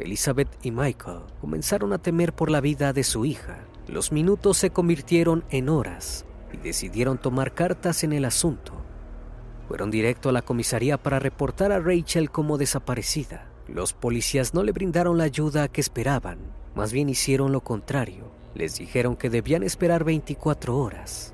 Elizabeth 0.00 0.48
y 0.64 0.72
Michael 0.72 1.20
comenzaron 1.40 1.92
a 1.92 1.98
temer 1.98 2.32
por 2.32 2.50
la 2.50 2.60
vida 2.60 2.92
de 2.92 3.04
su 3.04 3.24
hija. 3.24 3.60
Los 3.86 4.10
minutos 4.10 4.56
se 4.56 4.70
convirtieron 4.70 5.44
en 5.50 5.68
horas 5.68 6.24
y 6.52 6.56
decidieron 6.56 7.16
tomar 7.16 7.54
cartas 7.54 8.02
en 8.02 8.12
el 8.12 8.24
asunto. 8.24 8.72
Fueron 9.68 9.92
directo 9.92 10.30
a 10.30 10.32
la 10.32 10.42
comisaría 10.42 11.00
para 11.00 11.20
reportar 11.20 11.70
a 11.70 11.78
Rachel 11.78 12.28
como 12.28 12.58
desaparecida. 12.58 13.46
Los 13.68 13.92
policías 13.92 14.52
no 14.52 14.64
le 14.64 14.72
brindaron 14.72 15.16
la 15.16 15.22
ayuda 15.22 15.68
que 15.68 15.80
esperaban, 15.80 16.38
más 16.74 16.92
bien 16.92 17.08
hicieron 17.08 17.52
lo 17.52 17.60
contrario. 17.60 18.32
Les 18.56 18.78
dijeron 18.78 19.14
que 19.14 19.30
debían 19.30 19.62
esperar 19.62 20.02
24 20.02 20.76
horas. 20.76 21.33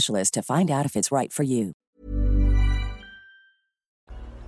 specialist 0.00 0.34
to 0.34 0.42
find 0.42 0.70
out 0.70 0.86
if 0.86 0.96
it's 0.96 1.10
right 1.10 1.32
for 1.32 1.44
you. 1.44 1.72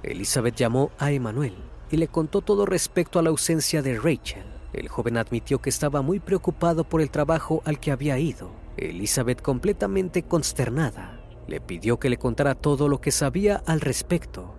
Elizabeth 0.02 0.56
llamó 0.56 0.90
a 0.98 1.12
Emanuel 1.12 1.54
y 1.90 1.96
le 1.96 2.08
contó 2.08 2.40
todo 2.40 2.66
respecto 2.66 3.18
a 3.18 3.22
la 3.22 3.30
ausencia 3.30 3.82
de 3.82 3.98
Rachel. 3.98 4.42
El 4.72 4.88
joven 4.88 5.16
admitió 5.16 5.60
que 5.60 5.70
estaba 5.70 6.02
muy 6.02 6.18
preocupado 6.18 6.84
por 6.84 7.02
el 7.02 7.10
trabajo 7.10 7.62
al 7.64 7.78
que 7.78 7.92
había 7.92 8.18
ido. 8.18 8.50
Elizabeth, 8.78 9.42
completamente 9.42 10.22
consternada, 10.22 11.20
le 11.46 11.60
pidió 11.60 12.00
que 12.00 12.08
le 12.08 12.16
contara 12.16 12.54
todo 12.54 12.88
lo 12.88 13.00
que 13.00 13.10
sabía 13.10 13.62
al 13.66 13.80
respecto. 13.80 14.54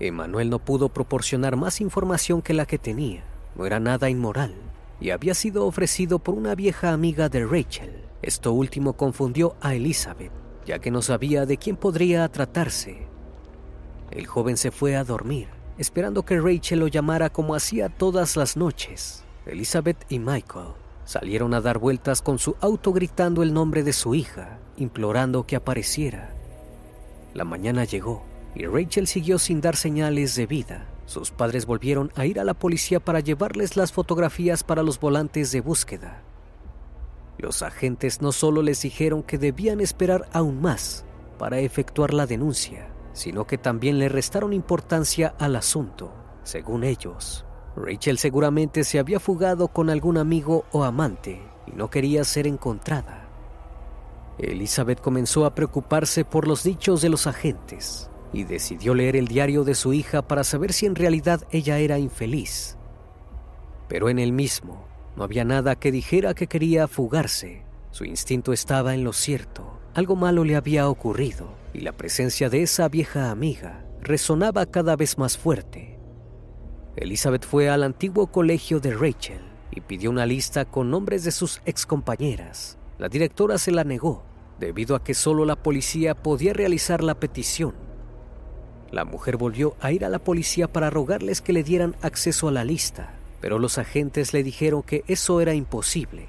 Emanuel 0.00 0.48
no 0.50 0.58
pudo 0.58 0.88
proporcionar 0.88 1.56
más 1.56 1.80
información 1.80 2.40
que 2.40 2.54
la 2.54 2.66
que 2.66 2.78
tenía. 2.78 3.22
No 3.54 3.66
era 3.66 3.78
nada 3.78 4.08
inmoral 4.08 4.54
y 4.98 5.10
había 5.10 5.34
sido 5.34 5.66
ofrecido 5.66 6.18
por 6.18 6.34
una 6.34 6.54
vieja 6.54 6.92
amiga 6.92 7.28
de 7.28 7.44
Rachel. 7.44 8.11
Esto 8.22 8.52
último 8.52 8.92
confundió 8.92 9.56
a 9.60 9.74
Elizabeth, 9.74 10.32
ya 10.64 10.78
que 10.78 10.92
no 10.92 11.02
sabía 11.02 11.44
de 11.44 11.58
quién 11.58 11.76
podría 11.76 12.28
tratarse. 12.28 13.06
El 14.12 14.26
joven 14.26 14.56
se 14.56 14.70
fue 14.70 14.94
a 14.96 15.04
dormir, 15.04 15.48
esperando 15.76 16.24
que 16.24 16.40
Rachel 16.40 16.80
lo 16.80 16.86
llamara 16.86 17.30
como 17.30 17.54
hacía 17.54 17.88
todas 17.88 18.36
las 18.36 18.56
noches. 18.56 19.24
Elizabeth 19.44 20.04
y 20.08 20.20
Michael 20.20 20.74
salieron 21.04 21.52
a 21.52 21.60
dar 21.60 21.78
vueltas 21.78 22.22
con 22.22 22.38
su 22.38 22.54
auto 22.60 22.92
gritando 22.92 23.42
el 23.42 23.52
nombre 23.52 23.82
de 23.82 23.92
su 23.92 24.14
hija, 24.14 24.58
implorando 24.76 25.44
que 25.44 25.56
apareciera. 25.56 26.32
La 27.34 27.44
mañana 27.44 27.84
llegó 27.84 28.24
y 28.54 28.66
Rachel 28.66 29.08
siguió 29.08 29.38
sin 29.38 29.60
dar 29.60 29.74
señales 29.74 30.36
de 30.36 30.46
vida. 30.46 30.86
Sus 31.06 31.30
padres 31.32 31.66
volvieron 31.66 32.12
a 32.14 32.26
ir 32.26 32.38
a 32.38 32.44
la 32.44 32.54
policía 32.54 33.00
para 33.00 33.20
llevarles 33.20 33.76
las 33.76 33.92
fotografías 33.92 34.62
para 34.62 34.82
los 34.82 35.00
volantes 35.00 35.50
de 35.50 35.60
búsqueda. 35.60 36.22
Los 37.42 37.62
agentes 37.62 38.22
no 38.22 38.30
solo 38.30 38.62
les 38.62 38.82
dijeron 38.82 39.24
que 39.24 39.36
debían 39.36 39.80
esperar 39.80 40.28
aún 40.32 40.62
más 40.62 41.04
para 41.40 41.58
efectuar 41.58 42.14
la 42.14 42.24
denuncia, 42.24 42.94
sino 43.14 43.48
que 43.48 43.58
también 43.58 43.98
le 43.98 44.08
restaron 44.08 44.52
importancia 44.52 45.34
al 45.40 45.56
asunto. 45.56 46.12
Según 46.44 46.84
ellos, 46.84 47.44
Rachel 47.74 48.18
seguramente 48.18 48.84
se 48.84 49.00
había 49.00 49.18
fugado 49.18 49.66
con 49.66 49.90
algún 49.90 50.18
amigo 50.18 50.66
o 50.70 50.84
amante 50.84 51.42
y 51.66 51.72
no 51.72 51.90
quería 51.90 52.22
ser 52.22 52.46
encontrada. 52.46 53.28
Elizabeth 54.38 55.00
comenzó 55.00 55.44
a 55.44 55.52
preocuparse 55.52 56.24
por 56.24 56.46
los 56.46 56.62
dichos 56.62 57.02
de 57.02 57.08
los 57.08 57.26
agentes 57.26 58.08
y 58.32 58.44
decidió 58.44 58.94
leer 58.94 59.16
el 59.16 59.26
diario 59.26 59.64
de 59.64 59.74
su 59.74 59.92
hija 59.92 60.22
para 60.22 60.44
saber 60.44 60.72
si 60.72 60.86
en 60.86 60.94
realidad 60.94 61.42
ella 61.50 61.78
era 61.78 61.98
infeliz. 61.98 62.78
Pero 63.88 64.08
en 64.08 64.20
el 64.20 64.30
mismo 64.32 64.91
no 65.16 65.24
había 65.24 65.44
nada 65.44 65.76
que 65.76 65.92
dijera 65.92 66.34
que 66.34 66.46
quería 66.46 66.88
fugarse. 66.88 67.64
Su 67.90 68.04
instinto 68.04 68.52
estaba 68.52 68.94
en 68.94 69.04
lo 69.04 69.12
cierto. 69.12 69.78
Algo 69.94 70.16
malo 70.16 70.44
le 70.44 70.56
había 70.56 70.88
ocurrido 70.88 71.54
y 71.74 71.80
la 71.80 71.92
presencia 71.92 72.48
de 72.48 72.62
esa 72.62 72.88
vieja 72.88 73.30
amiga 73.30 73.84
resonaba 74.00 74.66
cada 74.66 74.96
vez 74.96 75.18
más 75.18 75.36
fuerte. 75.36 75.98
Elizabeth 76.96 77.46
fue 77.46 77.68
al 77.68 77.82
antiguo 77.82 78.26
colegio 78.28 78.80
de 78.80 78.94
Rachel 78.94 79.40
y 79.70 79.80
pidió 79.80 80.10
una 80.10 80.26
lista 80.26 80.64
con 80.64 80.90
nombres 80.90 81.24
de 81.24 81.30
sus 81.30 81.60
excompañeras. 81.64 82.78
La 82.98 83.08
directora 83.08 83.58
se 83.58 83.70
la 83.70 83.84
negó, 83.84 84.24
debido 84.58 84.96
a 84.96 85.02
que 85.02 85.14
solo 85.14 85.44
la 85.44 85.56
policía 85.56 86.14
podía 86.14 86.52
realizar 86.52 87.02
la 87.02 87.14
petición. 87.14 87.74
La 88.90 89.04
mujer 89.04 89.38
volvió 89.38 89.74
a 89.80 89.90
ir 89.92 90.04
a 90.04 90.10
la 90.10 90.18
policía 90.18 90.68
para 90.68 90.90
rogarles 90.90 91.40
que 91.40 91.54
le 91.54 91.62
dieran 91.62 91.96
acceso 92.02 92.48
a 92.48 92.52
la 92.52 92.64
lista, 92.64 93.14
pero 93.42 93.58
los 93.58 93.76
agentes 93.76 94.32
le 94.32 94.44
dijeron 94.44 94.84
que 94.84 95.04
eso 95.08 95.40
era 95.40 95.52
imposible. 95.52 96.28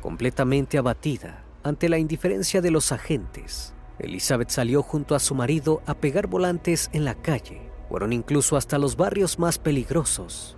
Completamente 0.00 0.78
abatida 0.78 1.44
ante 1.64 1.88
la 1.88 1.98
indiferencia 1.98 2.62
de 2.62 2.70
los 2.70 2.92
agentes, 2.92 3.74
Elizabeth 3.98 4.50
salió 4.50 4.84
junto 4.84 5.16
a 5.16 5.18
su 5.18 5.34
marido 5.34 5.82
a 5.86 5.94
pegar 5.94 6.28
volantes 6.28 6.88
en 6.92 7.04
la 7.04 7.16
calle. 7.16 7.60
Fueron 7.88 8.12
incluso 8.12 8.56
hasta 8.56 8.78
los 8.78 8.96
barrios 8.96 9.40
más 9.40 9.58
peligrosos. 9.58 10.56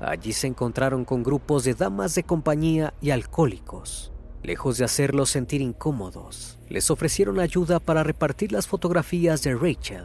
Allí 0.00 0.34
se 0.34 0.46
encontraron 0.46 1.06
con 1.06 1.22
grupos 1.22 1.64
de 1.64 1.72
damas 1.72 2.14
de 2.14 2.24
compañía 2.24 2.92
y 3.00 3.12
alcohólicos. 3.12 4.12
Lejos 4.42 4.76
de 4.76 4.84
hacerlos 4.84 5.30
sentir 5.30 5.62
incómodos, 5.62 6.58
les 6.68 6.90
ofrecieron 6.90 7.40
ayuda 7.40 7.80
para 7.80 8.02
repartir 8.02 8.52
las 8.52 8.66
fotografías 8.66 9.42
de 9.42 9.54
Rachel. 9.54 10.04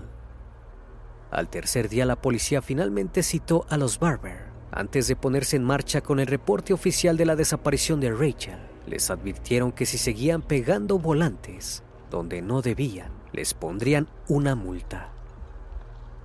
Al 1.31 1.47
tercer 1.47 1.87
día 1.87 2.05
la 2.05 2.21
policía 2.21 2.61
finalmente 2.61 3.23
citó 3.23 3.65
a 3.69 3.77
los 3.77 3.99
Barber. 3.99 4.51
Antes 4.69 5.07
de 5.07 5.15
ponerse 5.15 5.55
en 5.55 5.63
marcha 5.63 6.01
con 6.01 6.19
el 6.19 6.27
reporte 6.27 6.73
oficial 6.73 7.15
de 7.15 7.25
la 7.25 7.37
desaparición 7.37 8.01
de 8.01 8.11
Rachel, 8.11 8.59
les 8.85 9.09
advirtieron 9.09 9.71
que 9.71 9.85
si 9.85 9.97
seguían 9.97 10.41
pegando 10.41 10.99
volantes 10.99 11.83
donde 12.09 12.41
no 12.41 12.61
debían, 12.61 13.11
les 13.31 13.53
pondrían 13.53 14.09
una 14.27 14.55
multa. 14.55 15.09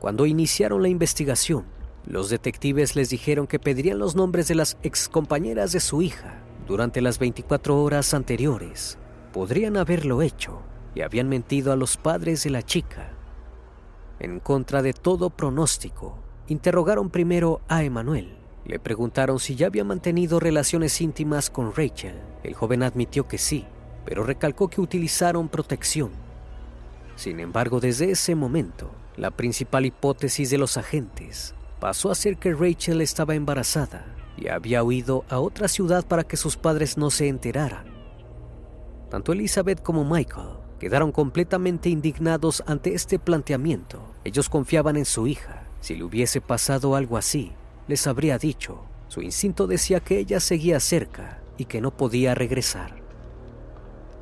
Cuando 0.00 0.26
iniciaron 0.26 0.82
la 0.82 0.88
investigación, 0.88 1.64
los 2.04 2.28
detectives 2.28 2.96
les 2.96 3.08
dijeron 3.08 3.46
que 3.46 3.58
pedirían 3.58 3.98
los 3.98 4.16
nombres 4.16 4.48
de 4.48 4.56
las 4.56 4.76
excompañeras 4.82 5.72
de 5.72 5.80
su 5.80 6.02
hija 6.02 6.40
durante 6.66 7.00
las 7.00 7.18
24 7.20 7.80
horas 7.80 8.12
anteriores. 8.12 8.98
Podrían 9.32 9.76
haberlo 9.76 10.22
hecho 10.22 10.62
y 10.94 11.02
habían 11.02 11.28
mentido 11.28 11.72
a 11.72 11.76
los 11.76 11.96
padres 11.96 12.42
de 12.42 12.50
la 12.50 12.62
chica. 12.62 13.15
En 14.18 14.40
contra 14.40 14.80
de 14.80 14.94
todo 14.94 15.28
pronóstico, 15.30 16.18
interrogaron 16.48 17.10
primero 17.10 17.60
a 17.68 17.82
Emanuel. 17.82 18.36
Le 18.64 18.78
preguntaron 18.78 19.38
si 19.38 19.56
ya 19.56 19.66
había 19.66 19.84
mantenido 19.84 20.40
relaciones 20.40 21.00
íntimas 21.00 21.50
con 21.50 21.74
Rachel. 21.74 22.14
El 22.42 22.54
joven 22.54 22.82
admitió 22.82 23.28
que 23.28 23.38
sí, 23.38 23.66
pero 24.04 24.24
recalcó 24.24 24.68
que 24.68 24.80
utilizaron 24.80 25.48
protección. 25.48 26.10
Sin 27.14 27.40
embargo, 27.40 27.78
desde 27.78 28.10
ese 28.10 28.34
momento, 28.34 28.90
la 29.16 29.30
principal 29.30 29.86
hipótesis 29.86 30.50
de 30.50 30.58
los 30.58 30.76
agentes 30.76 31.54
pasó 31.78 32.10
a 32.10 32.14
ser 32.14 32.38
que 32.38 32.54
Rachel 32.54 33.02
estaba 33.02 33.34
embarazada 33.34 34.06
y 34.36 34.48
había 34.48 34.82
huido 34.82 35.24
a 35.28 35.40
otra 35.40 35.68
ciudad 35.68 36.06
para 36.06 36.24
que 36.24 36.36
sus 36.36 36.56
padres 36.56 36.96
no 36.96 37.10
se 37.10 37.28
enteraran. 37.28 37.86
Tanto 39.10 39.32
Elizabeth 39.32 39.82
como 39.82 40.04
Michael 40.04 40.65
quedaron 40.78 41.12
completamente 41.12 41.88
indignados 41.88 42.62
ante 42.66 42.94
este 42.94 43.18
planteamiento. 43.18 44.00
Ellos 44.24 44.48
confiaban 44.48 44.96
en 44.96 45.04
su 45.04 45.26
hija. 45.26 45.64
Si 45.80 45.94
le 45.94 46.04
hubiese 46.04 46.40
pasado 46.40 46.96
algo 46.96 47.16
así, 47.16 47.52
les 47.88 48.06
habría 48.06 48.38
dicho. 48.38 48.84
Su 49.08 49.22
instinto 49.22 49.66
decía 49.66 50.00
que 50.00 50.18
ella 50.18 50.40
seguía 50.40 50.80
cerca 50.80 51.40
y 51.58 51.66
que 51.66 51.80
no 51.80 51.96
podía 51.96 52.34
regresar. 52.34 52.96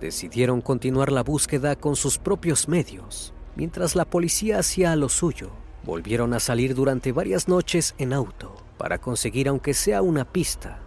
Decidieron 0.00 0.60
continuar 0.60 1.10
la 1.10 1.22
búsqueda 1.22 1.76
con 1.76 1.96
sus 1.96 2.18
propios 2.18 2.68
medios. 2.68 3.32
Mientras 3.56 3.96
la 3.96 4.04
policía 4.04 4.58
hacía 4.58 4.94
lo 4.96 5.08
suyo, 5.08 5.50
volvieron 5.84 6.34
a 6.34 6.40
salir 6.40 6.74
durante 6.74 7.12
varias 7.12 7.48
noches 7.48 7.94
en 7.98 8.12
auto 8.12 8.54
para 8.76 8.98
conseguir 8.98 9.48
aunque 9.48 9.74
sea 9.74 10.02
una 10.02 10.24
pista, 10.24 10.80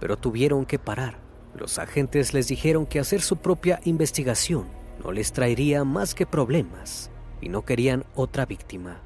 pero 0.00 0.16
tuvieron 0.16 0.66
que 0.66 0.78
parar. 0.78 1.23
Los 1.54 1.78
agentes 1.78 2.34
les 2.34 2.48
dijeron 2.48 2.84
que 2.84 2.98
hacer 2.98 3.20
su 3.20 3.36
propia 3.36 3.80
investigación 3.84 4.66
no 5.02 5.12
les 5.12 5.32
traería 5.32 5.84
más 5.84 6.14
que 6.14 6.26
problemas 6.26 7.10
y 7.40 7.48
no 7.48 7.64
querían 7.64 8.04
otra 8.14 8.46
víctima. 8.46 9.00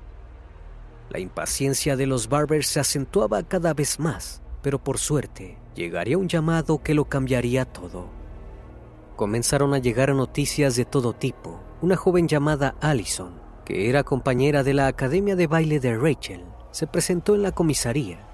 La 1.11 1.18
impaciencia 1.18 1.96
de 1.96 2.07
los 2.07 2.29
Barbers 2.29 2.66
se 2.68 2.81
acentuaba 2.81 3.42
cada 3.42 3.75
vez 3.75 3.99
más, 3.99 4.42
pero 4.62 4.83
por 4.83 4.99
suerte 4.99 5.59
llegaría 5.75 6.18
un 6.18 6.29
llamado 6.29 6.83
que 6.83 6.94
lo 6.94 7.07
cambiaría 7.07 7.64
todo. 7.64 8.07
Comenzaron 9.16 9.75
a 9.75 9.79
llegar 9.79 10.14
noticias 10.14 10.77
de 10.77 10.85
todo 10.85 11.12
tipo. 11.12 11.61
Una 11.81 11.96
joven 11.96 12.29
llamada 12.29 12.77
Allison, 12.81 13.33
que 13.64 13.88
era 13.88 14.05
compañera 14.05 14.62
de 14.62 14.75
la 14.75 14.87
academia 14.87 15.37
de 15.37 15.46
baile 15.46 15.81
de 15.81 15.96
Rachel, 15.96 16.44
se 16.70 16.87
presentó 16.87 17.35
en 17.35 17.42
la 17.42 17.53
comisaría. 17.53 18.28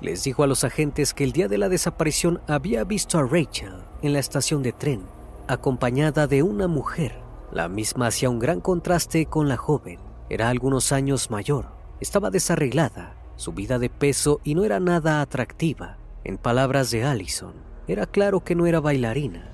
Les 0.00 0.24
dijo 0.24 0.42
a 0.42 0.46
los 0.46 0.64
agentes 0.64 1.14
que 1.14 1.24
el 1.24 1.32
día 1.32 1.48
de 1.48 1.58
la 1.58 1.68
desaparición 1.68 2.40
había 2.46 2.84
visto 2.84 3.18
a 3.18 3.22
Rachel 3.22 3.74
en 4.02 4.12
la 4.12 4.18
estación 4.18 4.62
de 4.62 4.72
tren, 4.72 5.02
acompañada 5.48 6.26
de 6.26 6.42
una 6.42 6.68
mujer. 6.68 7.18
La 7.52 7.68
misma 7.68 8.08
hacía 8.08 8.30
un 8.30 8.38
gran 8.38 8.60
contraste 8.60 9.26
con 9.26 9.48
la 9.48 9.56
joven. 9.56 9.98
Era 10.28 10.48
algunos 10.48 10.92
años 10.92 11.30
mayor, 11.30 11.68
estaba 12.00 12.30
desarreglada, 12.30 13.14
subida 13.36 13.78
de 13.78 13.90
peso 13.90 14.40
y 14.44 14.54
no 14.54 14.64
era 14.64 14.80
nada 14.80 15.20
atractiva. 15.20 15.98
En 16.24 16.38
palabras 16.38 16.90
de 16.90 17.04
Allison, 17.04 17.54
era 17.86 18.06
claro 18.06 18.40
que 18.40 18.54
no 18.54 18.66
era 18.66 18.80
bailarina. 18.80 19.50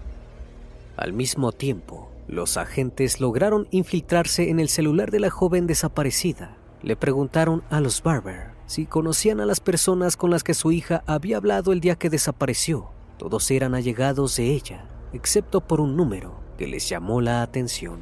Al 0.96 1.12
mismo 1.12 1.52
tiempo, 1.52 2.10
los 2.28 2.56
agentes 2.56 3.20
lograron 3.20 3.66
infiltrarse 3.70 4.50
en 4.50 4.60
el 4.60 4.68
celular 4.68 5.10
de 5.10 5.20
la 5.20 5.30
joven 5.30 5.66
desaparecida 5.66 6.56
le 6.82 6.96
preguntaron 6.96 7.62
a 7.70 7.80
los 7.80 8.02
Barber 8.02 8.49
si 8.70 8.86
conocían 8.86 9.40
a 9.40 9.46
las 9.46 9.58
personas 9.58 10.16
con 10.16 10.30
las 10.30 10.44
que 10.44 10.54
su 10.54 10.70
hija 10.70 11.02
había 11.04 11.38
hablado 11.38 11.72
el 11.72 11.80
día 11.80 11.96
que 11.96 12.08
desapareció. 12.08 12.92
Todos 13.18 13.50
eran 13.50 13.74
allegados 13.74 14.36
de 14.36 14.52
ella, 14.52 14.86
excepto 15.12 15.60
por 15.60 15.80
un 15.80 15.96
número 15.96 16.38
que 16.56 16.68
les 16.68 16.88
llamó 16.88 17.20
la 17.20 17.42
atención. 17.42 17.98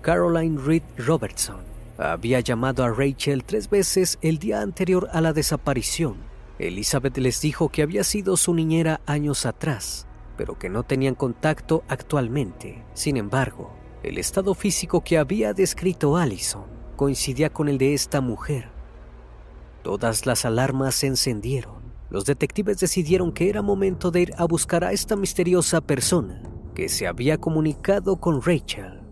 Caroline 0.00 0.60
Reed 0.62 0.84
Robertson 0.96 1.56
había 1.98 2.38
llamado 2.38 2.84
a 2.84 2.90
Rachel 2.90 3.42
tres 3.42 3.68
veces 3.68 4.16
el 4.22 4.38
día 4.38 4.60
anterior 4.60 5.08
a 5.12 5.20
la 5.20 5.32
desaparición. 5.32 6.18
Elizabeth 6.60 7.18
les 7.18 7.40
dijo 7.40 7.68
que 7.68 7.82
había 7.82 8.04
sido 8.04 8.36
su 8.36 8.54
niñera 8.54 9.00
años 9.06 9.44
atrás, 9.44 10.06
pero 10.36 10.56
que 10.56 10.68
no 10.68 10.84
tenían 10.84 11.16
contacto 11.16 11.82
actualmente. 11.88 12.84
Sin 12.94 13.16
embargo, 13.16 13.72
el 14.04 14.18
estado 14.18 14.54
físico 14.54 15.02
que 15.02 15.18
había 15.18 15.52
descrito 15.52 16.16
Allison 16.16 16.62
coincidía 16.94 17.50
con 17.50 17.68
el 17.68 17.76
de 17.76 17.92
esta 17.92 18.20
mujer. 18.20 18.73
Todas 19.84 20.24
las 20.24 20.46
alarmas 20.46 20.94
se 20.94 21.08
encendieron. 21.08 21.74
Los 22.08 22.24
detectives 22.24 22.78
decidieron 22.78 23.32
que 23.32 23.50
era 23.50 23.60
momento 23.60 24.10
de 24.10 24.22
ir 24.22 24.34
a 24.38 24.46
buscar 24.46 24.82
a 24.82 24.92
esta 24.92 25.14
misteriosa 25.14 25.82
persona 25.82 26.42
que 26.74 26.88
se 26.88 27.06
había 27.06 27.36
comunicado 27.36 28.16
con 28.16 28.40
Rachel. 28.40 29.02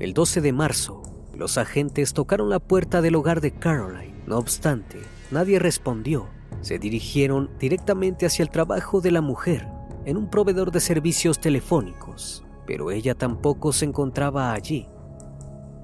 El 0.00 0.14
12 0.14 0.40
de 0.40 0.52
marzo, 0.52 1.02
los 1.32 1.58
agentes 1.58 2.12
tocaron 2.12 2.50
la 2.50 2.58
puerta 2.58 3.00
del 3.02 3.14
hogar 3.14 3.40
de 3.40 3.52
Caroline. 3.52 4.20
No 4.26 4.38
obstante, 4.38 4.98
nadie 5.30 5.60
respondió. 5.60 6.26
Se 6.60 6.80
dirigieron 6.80 7.48
directamente 7.60 8.26
hacia 8.26 8.42
el 8.42 8.50
trabajo 8.50 9.00
de 9.00 9.12
la 9.12 9.20
mujer 9.20 9.68
en 10.04 10.16
un 10.16 10.28
proveedor 10.28 10.72
de 10.72 10.80
servicios 10.80 11.38
telefónicos, 11.38 12.44
pero 12.66 12.90
ella 12.90 13.14
tampoco 13.14 13.72
se 13.72 13.84
encontraba 13.84 14.52
allí 14.52 14.88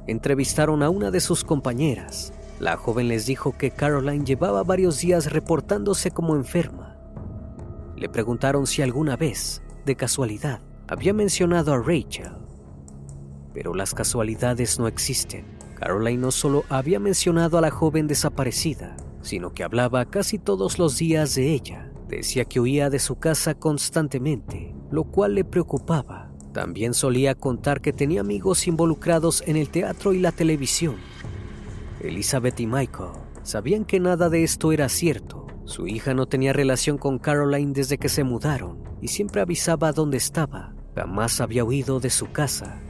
entrevistaron 0.07 0.83
a 0.83 0.91
una 0.91 1.11
de 1.11 1.21
sus 1.21 1.45
compañeras. 1.45 2.33
La 2.65 2.79
joven 2.79 3.09
les 3.09 3.27
dijo 3.27 3.55
que 3.59 3.71
Caroline 3.71 4.25
llevaba 4.25 4.63
varios 4.63 4.99
días 4.99 5.31
reportándose 5.31 6.11
como 6.11 6.35
enferma. 6.35 6.97
Le 7.95 8.09
preguntaron 8.09 8.67
si 8.67 8.81
alguna 8.81 9.19
vez, 9.19 9.61
de 9.85 9.97
casualidad, 9.97 10.63
había 10.89 11.13
mencionado 11.13 11.75
a 11.75 11.79
Rachel. 11.79 12.33
Pero 13.53 13.75
las 13.75 13.93
casualidades 13.93 14.79
no 14.79 14.89
existen. 14.89 15.45
Caroline 15.75 16.23
no 16.23 16.31
solo 16.31 16.65
había 16.71 16.99
mencionado 16.99 17.59
a 17.59 17.61
la 17.61 17.71
joven 17.71 18.07
desaparecida, 18.07 18.97
sino 19.21 19.53
que 19.53 19.63
hablaba 19.63 20.07
casi 20.07 20.39
todos 20.39 20.79
los 20.79 20.97
días 20.97 21.35
de 21.35 21.53
ella. 21.53 21.93
Decía 22.09 22.47
que 22.47 22.61
huía 22.61 22.89
de 22.89 22.99
su 22.99 23.17
casa 23.17 23.53
constantemente, 23.53 24.75
lo 24.91 25.05
cual 25.05 25.35
le 25.35 25.45
preocupaba. 25.45 26.31
También 26.55 26.95
solía 26.95 27.35
contar 27.35 27.83
que 27.83 27.93
tenía 27.93 28.23
amigos 28.23 28.67
involucrados 28.67 29.43
en 29.47 29.57
el 29.57 29.69
teatro 29.69 30.15
y 30.15 30.21
la 30.21 30.33
televisión. 30.33 30.97
Elizabeth 32.05 32.61
y 32.61 32.67
Michael 32.67 33.13
sabían 33.43 33.85
que 33.85 33.99
nada 33.99 34.29
de 34.29 34.45
esto 34.45 34.73
era 34.73 34.89
cierto. 34.89 35.47
Su 35.65 35.87
hija 35.87 36.13
no 36.13 36.27
tenía 36.27 36.53
relación 36.53 36.99
con 36.99 37.19
Caroline 37.19 37.73
desde 37.73 37.97
que 37.97 38.11
se 38.11 38.25
mudaron 38.25 38.83
y 39.01 39.09
siempre 39.09 39.41
avisaba 39.41 39.93
dónde 39.93 40.19
estaba. 40.19 40.75
Jamás 40.95 41.41
había 41.41 41.65
huido 41.65 42.01
de 42.01 42.11
su 42.11 42.31
casa. 42.31 42.81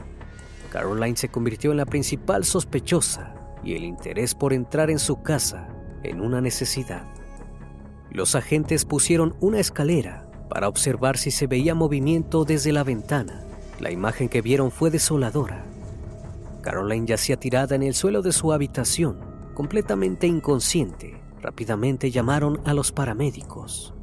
Caroline 0.69 1.15
se 1.15 1.29
convirtió 1.29 1.71
en 1.71 1.77
la 1.77 1.85
principal 1.85 2.43
sospechosa 2.43 3.33
y 3.63 3.75
el 3.75 3.85
interés 3.85 4.35
por 4.35 4.51
entrar 4.51 4.89
en 4.89 4.99
su 4.99 5.21
casa 5.21 5.69
en 6.03 6.19
una 6.19 6.41
necesidad. 6.41 7.07
Los 8.11 8.35
agentes 8.35 8.85
pusieron 8.85 9.35
una 9.39 9.59
escalera 9.59 10.29
para 10.49 10.67
observar 10.67 11.17
si 11.17 11.31
se 11.31 11.47
veía 11.47 11.73
movimiento 11.73 12.43
desde 12.43 12.73
la 12.73 12.83
ventana. 12.83 13.45
La 13.79 13.91
imagen 13.91 14.29
que 14.29 14.41
vieron 14.41 14.71
fue 14.71 14.91
desoladora. 14.91 15.65
Caroline 16.65 17.05
yacía 17.05 17.37
tirada 17.37 17.75
en 17.75 17.83
el 17.83 17.93
suelo 17.93 18.23
de 18.23 18.31
su 18.31 18.51
habitación, 18.51 19.19
completamente 19.53 20.25
inconsciente. 20.25 21.21
Rápidamente 21.39 22.09
llamaron 22.09 22.59
a 22.65 22.73
los 22.73 22.91
paramédicos. 22.91 23.93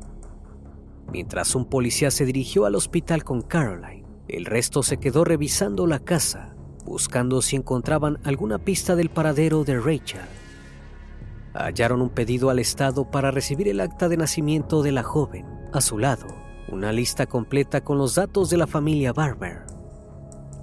Mientras 1.11 1.57
un 1.57 1.64
policía 1.64 2.12
se 2.12 2.25
dirigió 2.25 2.64
al 2.64 2.77
hospital 2.77 3.25
con 3.25 3.42
Caroline, 3.42 4.07
el 4.29 4.44
resto 4.44 4.85
se 4.85 4.98
quedó 4.98 5.25
revisando 5.25 5.88
la 5.88 5.98
casa, 5.98 6.55
buscando 6.85 7.42
si 7.42 7.57
encontraban 7.57 8.20
alguna 8.22 8.59
pista 8.59 8.94
del 8.94 9.11
paradero 9.11 9.64
de 9.64 9.81
Rachel. 9.81 10.20
Hallaron 11.55 12.01
un 12.01 12.11
pedido 12.11 12.48
al 12.48 12.61
Estado 12.61 13.11
para 13.11 13.33
recibir 13.33 13.66
el 13.66 13.81
acta 13.81 14.09
de 14.09 14.18
nacimiento 14.18 14.85
de 14.85 14.92
la 14.92 15.03
joven. 15.03 15.46
A 15.72 15.81
su 15.81 15.98
lado, 15.98 16.29
una 16.68 16.92
lista 16.92 17.27
completa 17.27 17.83
con 17.83 17.98
los 17.98 18.14
datos 18.14 18.51
de 18.51 18.57
la 18.57 18.68
familia 18.68 19.12
Barber. 19.12 19.72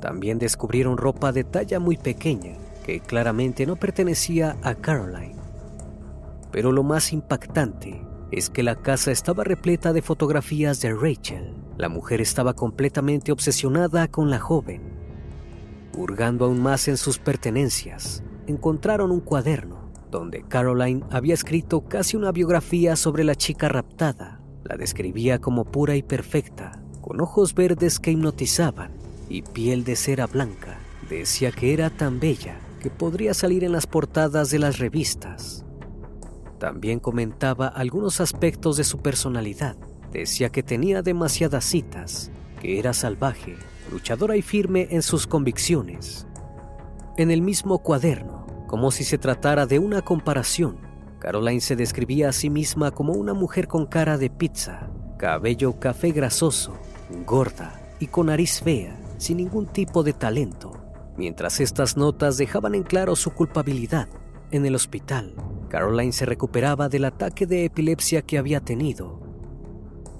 También 0.01 0.39
descubrieron 0.39 0.97
ropa 0.97 1.31
de 1.31 1.43
talla 1.43 1.79
muy 1.79 1.97
pequeña 1.97 2.57
que 2.85 2.99
claramente 3.01 3.65
no 3.65 3.75
pertenecía 3.75 4.57
a 4.63 4.75
Caroline. 4.75 5.35
Pero 6.51 6.71
lo 6.71 6.83
más 6.83 7.13
impactante 7.13 8.01
es 8.31 8.49
que 8.49 8.63
la 8.63 8.75
casa 8.75 9.11
estaba 9.11 9.43
repleta 9.43 9.93
de 9.93 10.01
fotografías 10.01 10.81
de 10.81 10.93
Rachel. 10.93 11.53
La 11.77 11.89
mujer 11.89 12.21
estaba 12.21 12.53
completamente 12.53 13.31
obsesionada 13.31 14.07
con 14.07 14.29
la 14.29 14.39
joven. 14.39 14.81
Hurgando 15.97 16.45
aún 16.45 16.61
más 16.61 16.87
en 16.87 16.97
sus 16.97 17.19
pertenencias, 17.19 18.23
encontraron 18.47 19.11
un 19.11 19.19
cuaderno 19.19 19.89
donde 20.09 20.43
Caroline 20.43 21.03
había 21.11 21.35
escrito 21.35 21.81
casi 21.81 22.17
una 22.17 22.31
biografía 22.31 22.95
sobre 22.95 23.23
la 23.23 23.35
chica 23.35 23.69
raptada. 23.69 24.41
La 24.63 24.75
describía 24.75 25.39
como 25.39 25.65
pura 25.65 25.95
y 25.95 26.03
perfecta, 26.03 26.81
con 27.01 27.21
ojos 27.21 27.53
verdes 27.53 27.99
que 27.99 28.11
hipnotizaban 28.11 28.98
y 29.29 29.43
piel 29.43 29.83
de 29.83 29.95
cera 29.95 30.27
blanca. 30.27 30.79
Decía 31.09 31.51
que 31.51 31.73
era 31.73 31.89
tan 31.89 32.19
bella 32.19 32.59
que 32.81 32.89
podría 32.89 33.33
salir 33.33 33.63
en 33.63 33.71
las 33.71 33.87
portadas 33.87 34.49
de 34.49 34.59
las 34.59 34.79
revistas. 34.79 35.63
También 36.57 36.99
comentaba 36.99 37.67
algunos 37.67 38.19
aspectos 38.19 38.75
de 38.75 38.83
su 38.83 38.99
personalidad. 38.99 39.77
Decía 40.11 40.49
que 40.49 40.63
tenía 40.63 41.01
demasiadas 41.01 41.63
citas, 41.65 42.31
que 42.59 42.79
era 42.79 42.93
salvaje, 42.93 43.55
luchadora 43.91 44.35
y 44.35 44.41
firme 44.41 44.87
en 44.91 45.01
sus 45.01 45.27
convicciones. 45.27 46.27
En 47.17 47.31
el 47.31 47.41
mismo 47.41 47.79
cuaderno, 47.79 48.45
como 48.67 48.91
si 48.91 49.03
se 49.03 49.17
tratara 49.17 49.65
de 49.65 49.79
una 49.79 50.01
comparación, 50.01 50.77
Caroline 51.19 51.61
se 51.61 51.75
describía 51.75 52.29
a 52.29 52.33
sí 52.33 52.49
misma 52.49 52.91
como 52.91 53.13
una 53.13 53.33
mujer 53.33 53.67
con 53.67 53.85
cara 53.85 54.17
de 54.17 54.29
pizza, 54.29 54.89
cabello 55.17 55.79
café 55.79 56.11
grasoso, 56.11 56.77
gorda 57.25 57.81
y 57.99 58.07
con 58.07 58.27
nariz 58.27 58.61
fea, 58.61 58.98
sin 59.19 59.37
ningún 59.37 59.67
tipo 59.67 60.01
de 60.01 60.13
talento. 60.13 60.71
Mientras 61.17 61.59
estas 61.59 61.97
notas 61.97 62.37
dejaban 62.37 62.73
en 62.73 62.83
claro 62.83 63.15
su 63.15 63.31
culpabilidad, 63.31 64.07
en 64.51 64.65
el 64.65 64.73
hospital, 64.73 65.35
Caroline 65.67 66.13
se 66.13 66.25
recuperaba 66.25 66.89
del 66.89 67.05
ataque 67.05 67.45
de 67.45 67.65
epilepsia 67.65 68.23
que 68.23 68.39
había 68.39 68.61
tenido. 68.61 69.19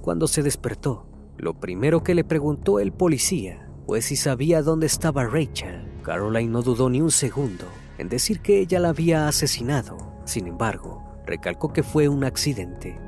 Cuando 0.01 0.27
se 0.27 0.43
despertó, 0.43 1.07
lo 1.38 1.59
primero 1.59 2.03
que 2.03 2.13
le 2.13 2.23
preguntó 2.23 2.79
el 2.79 2.91
policía 2.91 3.67
fue 3.88 4.01
si 4.01 4.15
sabía 4.15 4.62
dónde 4.62 4.85
estaba 4.85 5.25
Rachel. 5.25 5.88
Caroline 6.03 6.51
no 6.51 6.62
dudó 6.62 6.89
ni 6.89 7.01
un 7.01 7.12
segundo 7.12 7.65
en 7.97 8.09
decir 8.09 8.41
que 8.41 8.59
ella 8.59 8.79
la 8.79 8.89
había 8.89 9.27
asesinado. 9.27 9.97
Sin 10.25 10.47
embargo, 10.47 11.03
recalcó 11.25 11.73
que 11.73 11.81
fue 11.81 12.07
un 12.07 12.23
accidente. 12.23 12.99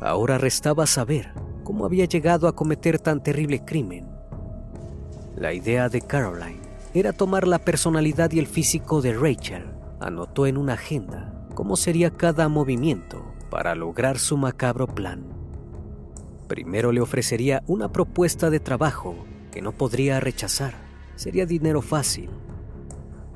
Ahora 0.00 0.38
restaba 0.38 0.86
saber 0.86 1.32
cómo 1.64 1.84
había 1.84 2.04
llegado 2.04 2.48
a 2.48 2.54
cometer 2.54 2.98
tan 2.98 3.22
terrible 3.22 3.64
crimen. 3.64 4.15
La 5.36 5.52
idea 5.52 5.90
de 5.90 6.00
Caroline 6.00 6.62
era 6.94 7.12
tomar 7.12 7.46
la 7.46 7.58
personalidad 7.58 8.32
y 8.32 8.38
el 8.38 8.46
físico 8.46 9.02
de 9.02 9.12
Rachel. 9.12 9.66
Anotó 10.00 10.46
en 10.46 10.56
una 10.56 10.72
agenda 10.72 11.46
cómo 11.54 11.76
sería 11.76 12.10
cada 12.10 12.48
movimiento 12.48 13.22
para 13.50 13.74
lograr 13.74 14.18
su 14.18 14.38
macabro 14.38 14.86
plan. 14.86 15.26
Primero 16.48 16.90
le 16.90 17.02
ofrecería 17.02 17.62
una 17.66 17.92
propuesta 17.92 18.48
de 18.48 18.60
trabajo 18.60 19.14
que 19.52 19.60
no 19.60 19.72
podría 19.72 20.20
rechazar. 20.20 20.72
Sería 21.16 21.44
dinero 21.44 21.82
fácil. 21.82 22.30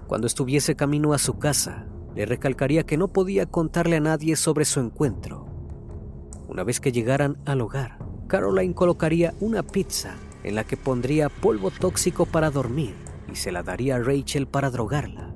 Cuando 0.06 0.26
estuviese 0.26 0.76
camino 0.76 1.12
a 1.12 1.18
su 1.18 1.38
casa, 1.38 1.84
le 2.14 2.24
recalcaría 2.24 2.84
que 2.84 2.96
no 2.96 3.08
podía 3.08 3.44
contarle 3.44 3.96
a 3.96 4.00
nadie 4.00 4.36
sobre 4.36 4.64
su 4.64 4.80
encuentro. 4.80 5.44
Una 6.48 6.64
vez 6.64 6.80
que 6.80 6.92
llegaran 6.92 7.36
al 7.44 7.60
hogar, 7.60 7.98
Caroline 8.26 8.74
colocaría 8.74 9.34
una 9.40 9.62
pizza 9.62 10.14
en 10.44 10.54
la 10.54 10.64
que 10.64 10.76
pondría 10.76 11.28
polvo 11.28 11.70
tóxico 11.70 12.26
para 12.26 12.50
dormir 12.50 12.94
y 13.30 13.36
se 13.36 13.52
la 13.52 13.62
daría 13.62 13.96
a 13.96 13.98
Rachel 13.98 14.46
para 14.46 14.70
drogarla. 14.70 15.34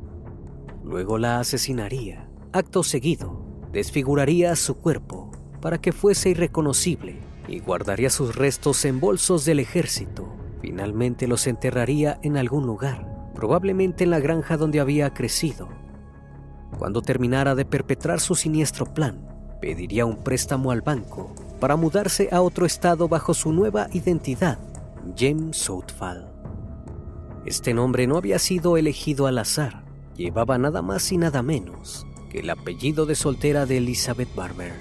Luego 0.83 1.19
la 1.19 1.41
asesinaría. 1.41 2.29
Acto 2.53 2.83
seguido, 2.83 3.45
desfiguraría 3.73 4.55
su 4.57 4.77
cuerpo 4.77 5.31
para 5.61 5.79
que 5.79 5.93
fuese 5.93 6.31
irreconocible 6.31 7.21
y 7.49 7.61
guardaría 7.61 8.11
sus 8.11 8.37
restos 8.37 8.85
en 8.85 9.01
bolsos 9.01 9.45
del 9.45 9.61
ejército. 9.61 10.35
Finalmente 10.61 11.27
los 11.27 11.47
enterraría 11.47 12.19
en 12.23 12.37
algún 12.37 12.67
lugar, 12.67 13.31
probablemente 13.35 14.05
en 14.05 14.11
la 14.11 14.21
granja 14.21 14.57
donde 14.57 14.81
había 14.81 15.13
crecido. 15.13 15.69
Cuando 16.79 17.03
terminara 17.03 17.55
de 17.55 17.65
perpetrar 17.65 18.21
su 18.21 18.35
siniestro 18.35 18.93
plan, 18.93 19.27
pediría 19.61 20.07
un 20.07 20.23
préstamo 20.23 20.71
al 20.71 20.83
banco 20.83 21.35
para 21.61 21.77
mudarse 21.77 22.29
a 22.33 22.41
otro 22.43 22.67
estado 22.67 23.09
bajo 23.09 23.33
su 23.35 23.53
nueva 23.53 23.89
identidad, 23.93 24.59
James 25.17 25.57
Southall. 25.57 26.27
Este 27.45 27.75
nombre 27.75 28.07
no 28.07 28.17
había 28.17 28.39
sido 28.39 28.77
elegido 28.77 29.27
al 29.27 29.39
azar, 29.39 29.85
llevaba 30.17 30.59
nada 30.59 30.83
más 30.83 31.13
y 31.13 31.19
nada 31.19 31.43
menos 31.43 32.07
que 32.31 32.41
el 32.41 32.51
apellido 32.51 33.07
de 33.07 33.15
soltera 33.15 33.67
de 33.67 33.77
Elizabeth 33.77 34.35
Barber. 34.35 34.73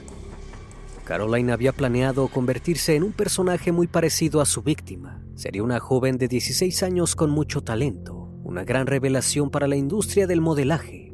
Caroline 1.04 1.52
había 1.52 1.74
planeado 1.74 2.28
convertirse 2.30 2.96
en 2.96 3.04
un 3.04 3.12
personaje 3.12 3.72
muy 3.72 3.88
parecido 3.88 4.40
a 4.40 4.46
su 4.46 4.62
víctima. 4.62 5.22
Sería 5.36 5.64
una 5.64 5.80
joven 5.80 6.18
de 6.18 6.30
16 6.30 6.82
años 6.84 7.16
con 7.16 7.30
mucho 7.30 7.62
talento, 7.62 8.30
una 8.44 8.64
gran 8.64 8.88
revelación 8.88 9.50
para 9.50 9.68
la 9.68 9.76
industria 9.76 10.26
del 10.26 10.40
modelaje. 10.40 11.14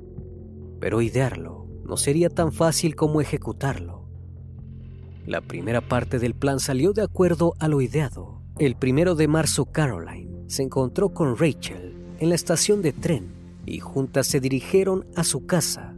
Pero 0.79 1.01
idearlo 1.01 1.67
no 1.83 1.97
sería 1.97 2.29
tan 2.29 2.51
fácil 2.51 2.95
como 2.95 3.19
ejecutarlo. 3.19 4.07
La 5.25 5.41
primera 5.41 5.81
parte 5.81 6.19
del 6.19 6.35
plan 6.35 6.59
salió 6.59 6.93
de 6.93 7.01
acuerdo 7.01 7.53
a 7.59 7.67
lo 7.67 7.81
ideado. 7.81 8.38
El 8.59 8.75
primero 8.75 9.15
de 9.15 9.29
marzo, 9.29 9.67
Caroline 9.67 10.43
se 10.47 10.63
encontró 10.63 11.13
con 11.13 11.37
Rachel 11.37 11.95
en 12.19 12.27
la 12.27 12.35
estación 12.35 12.81
de 12.81 12.91
tren 12.91 13.31
y 13.65 13.79
juntas 13.79 14.27
se 14.27 14.41
dirigieron 14.41 15.05
a 15.15 15.23
su 15.23 15.45
casa. 15.45 15.95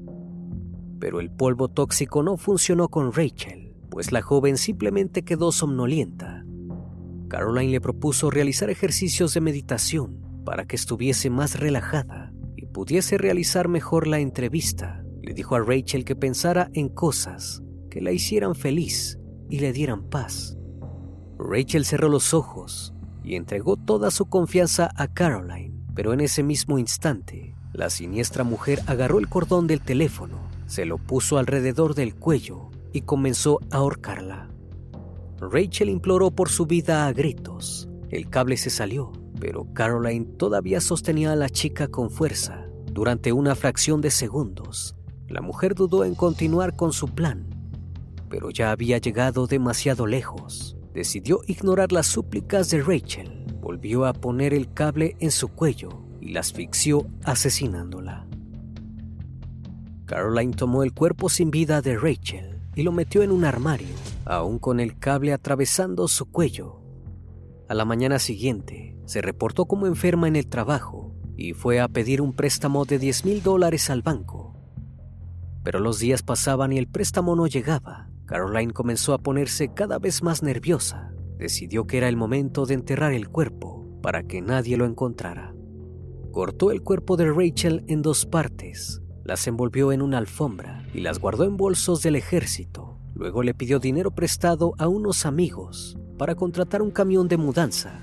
Pero 1.00 1.22
el 1.22 1.32
polvo 1.32 1.70
tóxico 1.70 2.22
no 2.22 2.38
funcionó 2.38 2.90
con 2.90 3.14
Rachel, 3.14 3.74
pues 3.90 4.12
la 4.12 4.22
joven 4.22 4.58
simplemente 4.58 5.24
quedó 5.24 5.52
somnolienta. 5.52 6.46
Caroline 7.30 7.72
le 7.72 7.82
propuso 7.82 8.30
realizar 8.30 8.70
ejercicios 8.70 9.34
de 9.34 9.42
meditación 9.42 10.44
para 10.46 10.66
que 10.66 10.76
estuviese 10.76 11.32
más 11.32 11.60
relajada 11.60 12.32
y 12.56 12.68
pudiese 12.68 13.18
realizar 13.18 13.70
mejor 13.70 14.06
la 14.06 14.20
entrevista. 14.20 15.04
Le 15.24 15.34
dijo 15.34 15.56
a 15.56 15.62
Rachel 15.62 16.06
que 16.06 16.16
pensara 16.16 16.70
en 16.74 16.90
cosas 16.90 17.64
que 17.90 18.02
la 18.02 18.12
hicieran 18.12 18.54
feliz 18.54 19.18
y 19.50 19.62
le 19.62 19.74
dieran 19.74 20.04
paz. 20.10 20.60
Rachel 21.44 21.86
cerró 21.86 22.08
los 22.08 22.36
ojos 22.36 22.94
y 23.24 23.36
entregó 23.36 23.76
toda 23.76 24.12
su 24.12 24.26
confianza 24.26 24.92
a 24.96 25.08
Caroline, 25.08 25.74
pero 25.96 26.14
en 26.14 26.22
ese 26.22 26.44
mismo 26.44 26.78
instante, 26.78 27.56
la 27.74 27.90
siniestra 27.90 28.44
mujer 28.44 28.82
agarró 28.86 29.18
el 29.18 29.28
cordón 29.28 29.66
del 29.66 29.82
teléfono, 29.82 30.38
se 30.68 30.86
lo 30.86 30.98
puso 30.98 31.38
alrededor 31.38 31.96
del 31.96 32.16
cuello 32.16 32.70
y 32.94 33.02
comenzó 33.02 33.60
a 33.72 33.78
ahorcarla. 33.78 34.50
Rachel 35.40 35.90
imploró 35.90 36.30
por 36.30 36.50
su 36.50 36.68
vida 36.68 37.08
a 37.08 37.14
gritos. 37.14 37.90
El 38.12 38.30
cable 38.30 38.56
se 38.58 38.70
salió, 38.70 39.12
pero 39.40 39.66
Caroline 39.74 40.26
todavía 40.38 40.80
sostenía 40.80 41.32
a 41.32 41.36
la 41.36 41.50
chica 41.50 41.88
con 41.88 42.12
fuerza. 42.12 42.68
Durante 42.86 43.32
una 43.34 43.56
fracción 43.56 44.02
de 44.02 44.12
segundos, 44.12 44.96
la 45.28 45.42
mujer 45.42 45.74
dudó 45.74 46.06
en 46.06 46.14
continuar 46.14 46.76
con 46.76 46.94
su 46.94 47.08
plan, 47.08 47.48
pero 48.30 48.52
ya 48.52 48.72
había 48.72 49.00
llegado 49.00 49.48
demasiado 49.48 50.06
lejos 50.06 50.78
decidió 50.94 51.42
ignorar 51.48 51.92
las 51.92 52.08
súplicas 52.08 52.70
de 52.70 52.82
Rachel, 52.82 53.46
volvió 53.62 54.06
a 54.06 54.14
poner 54.14 54.54
el 54.54 54.74
cable 54.74 55.16
en 55.20 55.32
su 55.32 55.50
cuello 55.50 55.90
y 56.20 56.30
la 56.30 56.42
asfixió 56.42 57.08
asesinándola. 57.24 58.28
Caroline 60.06 60.54
tomó 60.54 60.84
el 60.84 60.94
cuerpo 60.94 61.30
sin 61.30 61.52
vida 61.52 61.82
de 61.82 61.98
Rachel 61.98 62.60
y 62.76 62.84
lo 62.84 62.92
metió 62.92 63.24
en 63.24 63.32
un 63.32 63.46
armario, 63.46 63.96
aún 64.26 64.60
con 64.60 64.80
el 64.80 65.00
cable 65.00 65.34
atravesando 65.34 66.08
su 66.08 66.30
cuello. 66.30 66.82
A 67.70 67.74
la 67.74 67.86
mañana 67.86 68.20
siguiente, 68.20 68.98
se 69.06 69.22
reportó 69.22 69.66
como 69.66 69.88
enferma 69.88 70.28
en 70.28 70.36
el 70.36 70.48
trabajo 70.48 71.16
y 71.38 71.54
fue 71.54 71.80
a 71.80 71.88
pedir 71.88 72.22
un 72.22 72.34
préstamo 72.34 72.86
de 72.86 73.00
10 73.00 73.26
mil 73.26 73.42
dólares 73.42 73.90
al 73.90 74.02
banco. 74.02 74.56
Pero 75.64 75.80
los 75.80 76.00
días 76.00 76.24
pasaban 76.24 76.74
y 76.74 76.78
el 76.78 76.88
préstamo 76.88 77.36
no 77.36 77.48
llegaba. 77.48 78.11
Caroline 78.32 78.72
comenzó 78.72 79.14
a 79.14 79.18
ponerse 79.18 79.74
cada 79.74 80.00
vez 80.00 80.24
más 80.24 80.42
nerviosa. 80.42 81.12
Decidió 81.38 81.86
que 81.86 81.98
era 81.98 82.08
el 82.08 82.16
momento 82.16 82.66
de 82.66 82.76
enterrar 82.76 83.12
el 83.12 83.28
cuerpo 83.28 83.86
para 84.02 84.24
que 84.24 84.40
nadie 84.40 84.78
lo 84.78 84.86
encontrara. 84.86 85.54
Cortó 86.32 86.72
el 86.72 86.82
cuerpo 86.82 87.18
de 87.18 87.30
Rachel 87.30 87.84
en 87.90 88.02
dos 88.02 88.26
partes, 88.26 89.02
las 89.26 89.46
envolvió 89.48 89.92
en 89.92 90.02
una 90.02 90.18
alfombra 90.18 90.88
y 90.94 91.02
las 91.02 91.20
guardó 91.20 91.44
en 91.44 91.58
bolsos 91.58 92.04
del 92.04 92.16
ejército. 92.16 92.98
Luego 93.16 93.44
le 93.44 93.54
pidió 93.54 93.80
dinero 93.80 94.12
prestado 94.12 94.76
a 94.78 94.88
unos 94.88 95.26
amigos 95.26 95.98
para 96.18 96.36
contratar 96.36 96.82
un 96.82 96.92
camión 96.92 97.28
de 97.28 97.36
mudanza. 97.36 98.00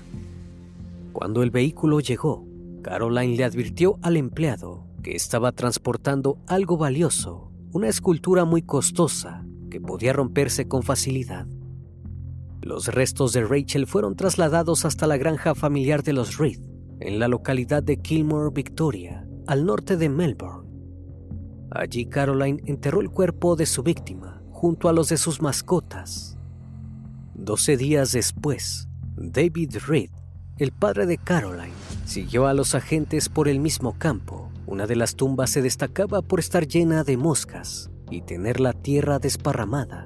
Cuando 1.11 1.41
el 1.41 1.49
vehículo 1.49 2.01
llegó, 2.01 2.45
Caroline 2.83 3.35
le 3.35 3.45
advirtió 3.45 3.97
al 4.03 4.15
empleado 4.15 4.85
que 5.01 5.15
estaba 5.15 5.53
transportando 5.53 6.37
algo 6.45 6.77
valioso, 6.77 7.51
una 7.71 7.87
escultura 7.87 8.45
muy 8.45 8.61
costosa 8.61 9.43
que 9.69 9.79
podía 9.79 10.13
romperse 10.13 10.67
con 10.67 10.83
facilidad. 10.83 11.47
Los 12.61 12.87
restos 12.87 13.31
de 13.31 13.45
Rachel 13.45 13.87
fueron 13.87 14.15
trasladados 14.15 14.83
hasta 14.83 15.07
la 15.07 15.17
granja 15.17 15.55
familiar 15.55 16.03
de 16.03 16.13
los 16.13 16.37
Reed, 16.37 16.59
en 16.99 17.19
la 17.19 17.27
localidad 17.27 17.81
de 17.81 17.97
Kilmore, 17.97 18.51
Victoria, 18.53 19.25
al 19.47 19.65
norte 19.65 19.95
de 19.95 20.09
Melbourne. 20.09 20.67
Allí 21.71 22.05
Caroline 22.05 22.61
enterró 22.65 22.99
el 22.99 23.09
cuerpo 23.09 23.55
de 23.55 23.65
su 23.65 23.83
víctima 23.83 24.41
junto 24.51 24.89
a 24.89 24.93
los 24.93 25.07
de 25.09 25.17
sus 25.17 25.41
mascotas. 25.41 26.37
Doce 27.33 27.77
días 27.77 28.11
después, 28.11 28.89
David 29.15 29.77
Reed, 29.87 30.09
el 30.57 30.73
padre 30.73 31.05
de 31.05 31.17
Caroline, 31.17 31.73
siguió 32.05 32.47
a 32.47 32.53
los 32.53 32.75
agentes 32.75 33.29
por 33.29 33.47
el 33.47 33.59
mismo 33.59 33.97
campo. 33.97 34.51
Una 34.65 34.85
de 34.85 34.97
las 34.97 35.15
tumbas 35.15 35.51
se 35.51 35.61
destacaba 35.61 36.21
por 36.21 36.39
estar 36.39 36.67
llena 36.67 37.05
de 37.05 37.15
moscas 37.15 37.89
y 38.09 38.21
tener 38.21 38.59
la 38.59 38.73
tierra 38.73 39.19
desparramada. 39.19 40.05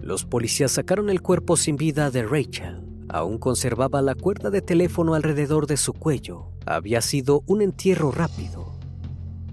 Los 0.00 0.24
policías 0.24 0.72
sacaron 0.72 1.10
el 1.10 1.22
cuerpo 1.22 1.56
sin 1.56 1.76
vida 1.76 2.10
de 2.10 2.24
Rachel. 2.24 2.82
Aún 3.08 3.38
conservaba 3.38 4.02
la 4.02 4.14
cuerda 4.14 4.50
de 4.50 4.62
teléfono 4.62 5.14
alrededor 5.14 5.66
de 5.66 5.76
su 5.76 5.92
cuello. 5.92 6.50
Había 6.66 7.00
sido 7.00 7.42
un 7.46 7.62
entierro 7.62 8.10
rápido. 8.10 8.78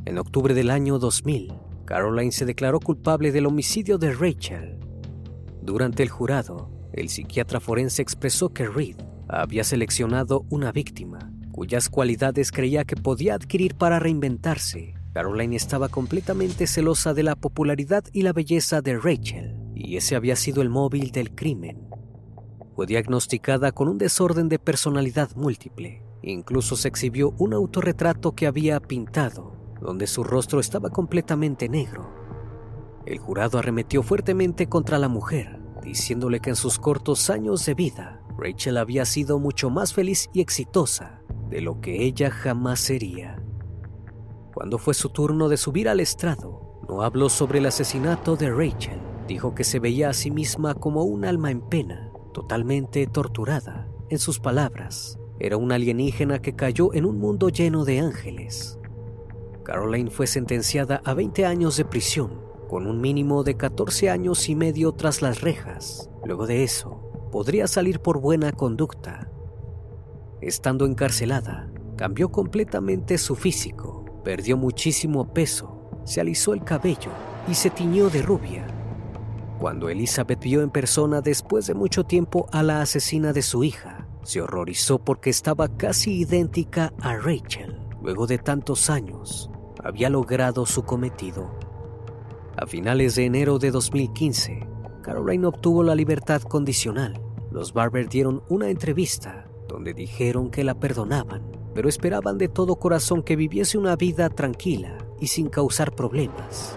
En 0.06 0.18
octubre 0.18 0.54
del 0.54 0.70
año 0.70 0.98
2000, 0.98 1.54
Caroline 1.86 2.32
se 2.32 2.46
declaró 2.46 2.80
culpable 2.80 3.32
del 3.32 3.46
homicidio 3.46 3.98
de 3.98 4.14
Rachel. 4.14 4.80
Durante 5.62 6.04
el 6.04 6.10
jurado, 6.10 6.72
el 6.94 7.10
psiquiatra 7.10 7.60
forense 7.60 8.02
expresó 8.02 8.50
que 8.50 8.68
Reed 8.68 8.98
había 9.28 9.64
seleccionado 9.64 10.46
una 10.50 10.72
víctima 10.72 11.32
cuyas 11.52 11.90
cualidades 11.90 12.52
creía 12.52 12.86
que 12.86 12.96
podía 12.96 13.36
adquirir 13.36 13.76
para 13.76 14.00
reinventarse. 14.00 14.94
Caroline 15.14 15.56
estaba 15.56 15.90
completamente 15.90 16.68
celosa 16.68 17.14
de 17.14 17.24
la 17.24 17.36
popularidad 17.36 18.04
y 18.14 18.22
la 18.22 18.34
belleza 18.34 18.82
de 18.82 18.98
Rachel, 18.98 19.56
y 19.74 19.98
ese 19.98 20.16
había 20.16 20.36
sido 20.36 20.62
el 20.62 20.70
móvil 20.70 21.12
del 21.12 21.34
crimen. 21.34 21.90
Fue 22.76 22.86
diagnosticada 22.86 23.72
con 23.72 23.90
un 23.90 23.98
desorden 23.98 24.50
de 24.50 24.60
personalidad 24.60 25.36
múltiple. 25.36 26.04
Incluso 26.22 26.76
se 26.76 26.88
exhibió 26.88 27.34
un 27.38 27.54
autorretrato 27.54 28.36
que 28.36 28.46
había 28.46 28.80
pintado, 28.80 29.76
donde 29.82 30.06
su 30.06 30.24
rostro 30.24 30.60
estaba 30.60 30.90
completamente 30.90 31.70
negro. 31.70 32.14
El 33.06 33.18
jurado 33.18 33.58
arremetió 33.58 34.04
fuertemente 34.04 34.68
contra 34.68 35.00
la 35.00 35.08
mujer, 35.08 35.60
diciéndole 35.82 36.40
que 36.40 36.52
en 36.52 36.56
sus 36.56 36.78
cortos 36.78 37.30
años 37.30 37.66
de 37.66 37.74
vida, 37.74 38.22
Rachel 38.38 38.78
había 38.78 39.06
sido 39.06 39.40
mucho 39.40 39.70
más 39.70 39.94
feliz 39.94 40.30
y 40.34 40.42
exitosa 40.42 41.22
de 41.50 41.62
lo 41.62 41.82
que 41.82 42.04
ella 42.04 42.30
jamás 42.30 42.80
sería. 42.80 43.42
Cuando 44.60 44.78
fue 44.78 44.94
su 44.94 45.08
turno 45.08 45.48
de 45.48 45.56
subir 45.56 45.88
al 45.88 46.02
estrado, 46.02 46.82
no 46.86 47.02
habló 47.02 47.30
sobre 47.30 47.60
el 47.60 47.66
asesinato 47.66 48.36
de 48.36 48.52
Rachel. 48.52 49.00
Dijo 49.26 49.56
que 49.56 49.64
se 49.64 49.80
veía 49.80 50.10
a 50.10 50.14
sí 50.14 50.32
misma 50.32 50.74
como 50.74 51.06
un 51.06 51.24
alma 51.24 51.50
en 51.50 51.62
pena, 51.62 52.12
totalmente 52.34 53.08
torturada. 53.08 53.88
En 54.10 54.20
sus 54.20 54.42
palabras, 54.42 55.18
era 55.40 55.56
una 55.56 55.76
alienígena 55.76 56.42
que 56.42 56.58
cayó 56.58 56.94
en 56.94 57.06
un 57.06 57.20
mundo 57.20 57.48
lleno 57.48 57.86
de 57.86 58.02
ángeles. 58.02 58.78
Caroline 59.64 60.10
fue 60.10 60.28
sentenciada 60.28 61.02
a 61.06 61.14
20 61.14 61.46
años 61.46 61.78
de 61.78 61.86
prisión, 61.86 62.42
con 62.68 62.86
un 62.86 63.00
mínimo 63.00 63.46
de 63.46 63.56
14 63.56 64.10
años 64.10 64.50
y 64.50 64.56
medio 64.56 64.92
tras 64.92 65.22
las 65.22 65.40
rejas. 65.40 66.10
Luego 66.26 66.48
de 66.48 66.66
eso, 66.66 67.30
podría 67.32 67.66
salir 67.66 68.02
por 68.02 68.20
buena 68.20 68.52
conducta 68.52 69.32
Estando 70.42 70.86
encarcelada, 70.86 71.72
cambió 71.96 72.30
completamente 72.30 73.18
su 73.18 73.36
físico, 73.36 73.99
perdió 74.24 74.58
muchísimo 74.58 75.34
peso, 75.34 75.90
se 76.04 76.22
alisó 76.22 76.54
el 76.54 76.64
cabello 76.64 77.12
y 77.48 77.54
se 77.54 77.70
tiñó 77.70 78.10
de 78.10 78.22
rubia. 78.22 78.68
Cuando 79.60 79.90
Elizabeth 79.90 80.40
vio 80.40 80.62
en 80.62 80.70
persona 80.70 81.22
después 81.22 81.68
de 81.68 81.74
mucho 81.74 82.06
tiempo 82.06 82.48
a 82.52 82.64
la 82.64 82.82
asesina 82.82 83.34
de 83.34 83.42
su 83.42 83.64
hija, 83.64 84.08
se 84.24 84.42
horrorizó 84.42 85.00
porque 85.00 85.30
estaba 85.30 85.68
casi 85.68 86.20
idéntica 86.22 86.94
a 87.02 87.18
Rachel. 87.18 87.80
Luego 88.02 88.28
de 88.28 88.38
tantos 88.38 88.90
años, 88.90 89.50
había 89.84 90.10
logrado 90.10 90.66
su 90.66 90.84
cometido. 90.84 91.52
A 92.56 92.66
finales 92.68 93.16
de 93.16 93.26
enero 93.26 93.60
de 93.60 93.72
2015, 93.72 94.68
Caroline 95.02 95.48
obtuvo 95.48 95.84
la 95.84 95.96
libertad 95.96 96.42
condicional. 96.42 97.22
Los 97.52 97.74
Barber 97.74 98.08
dieron 98.08 98.44
una 98.48 98.70
entrevista 98.70 99.49
dijeron 99.94 100.50
que 100.50 100.64
la 100.64 100.80
perdonaban, 100.80 101.42
pero 101.74 101.90
esperaban 101.90 102.38
de 102.38 102.48
todo 102.48 102.76
corazón 102.78 103.24
que 103.24 103.36
viviese 103.36 103.78
una 103.78 103.96
vida 103.96 104.30
tranquila 104.30 104.98
y 105.20 105.28
sin 105.28 105.50
causar 105.50 105.96
problemas. 105.96 106.76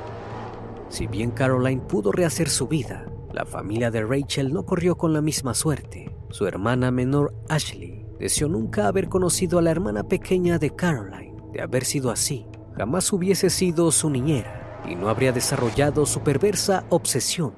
Si 0.89 1.07
bien 1.07 1.31
Caroline 1.31 1.81
pudo 1.81 2.13
rehacer 2.13 2.49
su 2.49 2.69
vida, 2.69 3.07
la 3.33 3.47
familia 3.47 3.91
de 3.91 4.05
Rachel 4.05 4.53
no 4.53 4.65
corrió 4.65 4.97
con 4.97 5.13
la 5.13 5.23
misma 5.23 5.55
suerte. 5.55 6.15
Su 6.31 6.47
hermana 6.47 6.91
menor, 6.91 7.35
Ashley, 7.49 8.07
deseó 8.19 8.49
nunca 8.49 8.89
haber 8.89 9.09
conocido 9.09 9.59
a 9.59 9.63
la 9.63 9.71
hermana 9.71 10.05
pequeña 10.05 10.59
de 10.59 10.71
Caroline. 10.71 11.35
De 11.53 11.63
haber 11.63 11.85
sido 11.85 12.11
así, 12.11 12.47
jamás 12.77 13.13
hubiese 13.13 13.51
sido 13.51 13.91
su 13.91 14.11
niñera 14.11 14.83
y 14.89 14.95
no 14.95 15.09
habría 15.09 15.33
desarrollado 15.33 16.07
su 16.07 16.21
perversa 16.21 16.85
obsesión. 16.91 17.55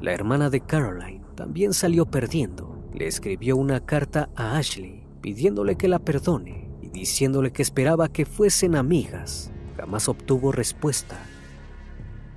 La 0.00 0.12
hermana 0.12 0.50
de 0.50 0.60
Caroline 0.60 1.24
también 1.34 1.72
salió 1.72 2.06
perdiendo 2.06 2.69
le 2.92 3.06
escribió 3.06 3.56
una 3.56 3.80
carta 3.80 4.30
a 4.34 4.56
Ashley 4.56 5.04
pidiéndole 5.20 5.76
que 5.76 5.88
la 5.88 5.98
perdone 5.98 6.70
y 6.82 6.88
diciéndole 6.88 7.52
que 7.52 7.62
esperaba 7.62 8.08
que 8.08 8.24
fuesen 8.24 8.74
amigas. 8.74 9.50
Jamás 9.76 10.08
obtuvo 10.08 10.52
respuesta. 10.52 11.18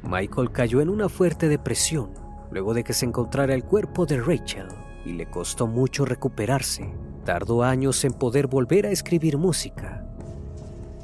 Michael 0.04 0.52
cayó 0.52 0.82
en 0.82 0.90
una 0.90 1.10
fuerte 1.10 1.48
depresión 1.48 2.12
luego 2.52 2.74
de 2.74 2.84
que 2.84 2.94
se 2.94 3.06
encontrara 3.06 3.56
el 3.56 3.64
cuerpo 3.64 4.06
de 4.06 4.22
Rachel 4.22 4.68
y 5.06 5.14
le 5.14 5.26
costó 5.26 5.66
mucho 5.66 6.06
recuperarse. 6.06 6.94
Tardó 7.26 7.64
años 7.64 8.04
en 8.06 8.14
poder 8.14 8.48
volver 8.48 8.86
a 8.86 8.92
escribir 8.92 9.38
música. 9.38 10.06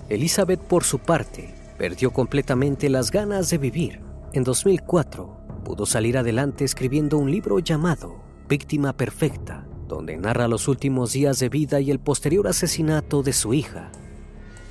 Elizabeth, 0.09 0.59
por 0.59 0.83
su 0.83 0.99
parte, 0.99 1.53
perdió 1.77 2.11
completamente 2.11 2.89
las 2.89 3.09
ganas 3.09 3.49
de 3.49 3.57
vivir. 3.57 4.01
En 4.33 4.43
2004, 4.43 5.63
pudo 5.63 5.85
salir 5.85 6.17
adelante 6.17 6.65
escribiendo 6.65 7.17
un 7.17 7.31
libro 7.31 7.59
llamado 7.59 8.28
Víctima 8.49 8.93
Perfecta, 8.93 9.67
donde 9.87 10.17
narra 10.17 10.47
los 10.47 10.67
últimos 10.67 11.13
días 11.13 11.37
de 11.37 11.49
vida 11.49 11.81
y 11.81 11.91
el 11.91 11.99
posterior 11.99 12.47
asesinato 12.47 13.21
de 13.21 13.31
su 13.31 13.53
hija. 13.53 13.91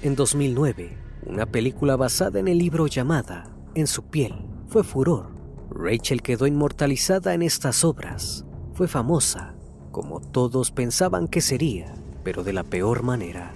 En 0.03 0.17
2009, 0.17 0.99
una 1.25 1.47
película 1.47 1.95
basada 1.95 2.41
en 2.41 2.49
el 2.49 2.59
libro 2.59 2.88
llamada 2.88 3.55
En 3.77 3.87
su 3.87 4.03
piel 4.03 4.35
fue 4.67 4.83
furor. 4.83 5.31
Rachel 5.71 6.23
quedó 6.23 6.49
inmortalizada 6.49 7.35
en 7.35 7.43
estas 7.43 7.85
obras. 7.85 8.45
Fue 8.73 8.88
famosa, 8.88 9.55
como 9.93 10.19
todos 10.23 10.73
pensaban 10.73 11.29
que 11.29 11.41
sería, 11.41 11.95
pero 12.25 12.43
de 12.43 12.55
la 12.55 12.64
peor 12.64 13.05
manera. 13.05 13.53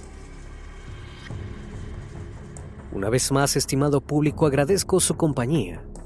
Una 2.93 3.11
vez 3.11 3.33
más, 3.33 3.57
estimado 3.57 4.01
público, 4.01 4.47
agradezco 4.47 5.01
su 5.01 5.17
compañía 5.17 5.83